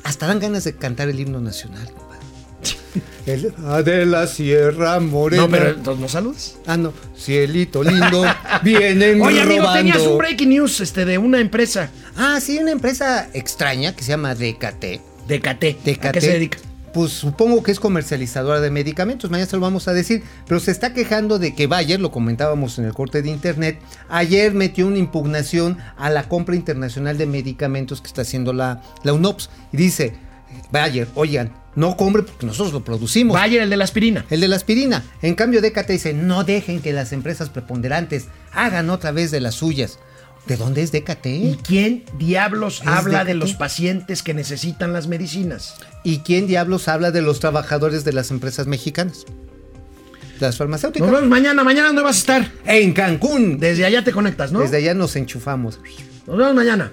[0.04, 2.18] hasta dan ganas de cantar el himno nacional compadre.
[3.26, 3.52] el
[3.84, 6.56] de la Sierra Morena No, pero entonces no saludes.
[6.68, 8.24] ah no cielito lindo
[8.62, 9.78] vienen Oye, amigo, robando.
[9.78, 14.10] tenías un breaking news este, de una empresa, ah sí una empresa extraña que se
[14.10, 15.46] llama DKT DKT.
[15.48, 16.58] ¿A Tecate, qué se dedica?
[16.92, 20.70] Pues supongo que es comercializadora de medicamentos, mañana se lo vamos a decir, pero se
[20.70, 23.78] está quejando de que Bayer, lo comentábamos en el corte de internet,
[24.08, 29.12] ayer metió una impugnación a la compra internacional de medicamentos que está haciendo la, la
[29.12, 29.50] UNOPS.
[29.72, 30.14] Y dice,
[30.70, 33.34] Bayer, oigan, no compre porque nosotros lo producimos.
[33.34, 34.24] Bayer, el de la aspirina.
[34.30, 35.04] El de la aspirina.
[35.22, 39.54] En cambio, DKT dice, no dejen que las empresas preponderantes hagan otra vez de las
[39.54, 39.98] suyas.
[40.48, 41.26] ¿De dónde es DKT?
[41.26, 45.74] ¿Y quién diablos ¿Es habla de los pacientes que necesitan las medicinas?
[46.04, 49.26] ¿Y quién diablos habla de los trabajadores de las empresas mexicanas?
[50.40, 51.06] Las farmacéuticas.
[51.06, 51.62] Nos vemos mañana.
[51.64, 52.52] ¿Mañana dónde vas a estar?
[52.64, 53.58] En Cancún.
[53.58, 54.60] Desde allá te conectas, ¿no?
[54.60, 55.80] Desde allá nos enchufamos.
[56.26, 56.92] Nos vemos mañana.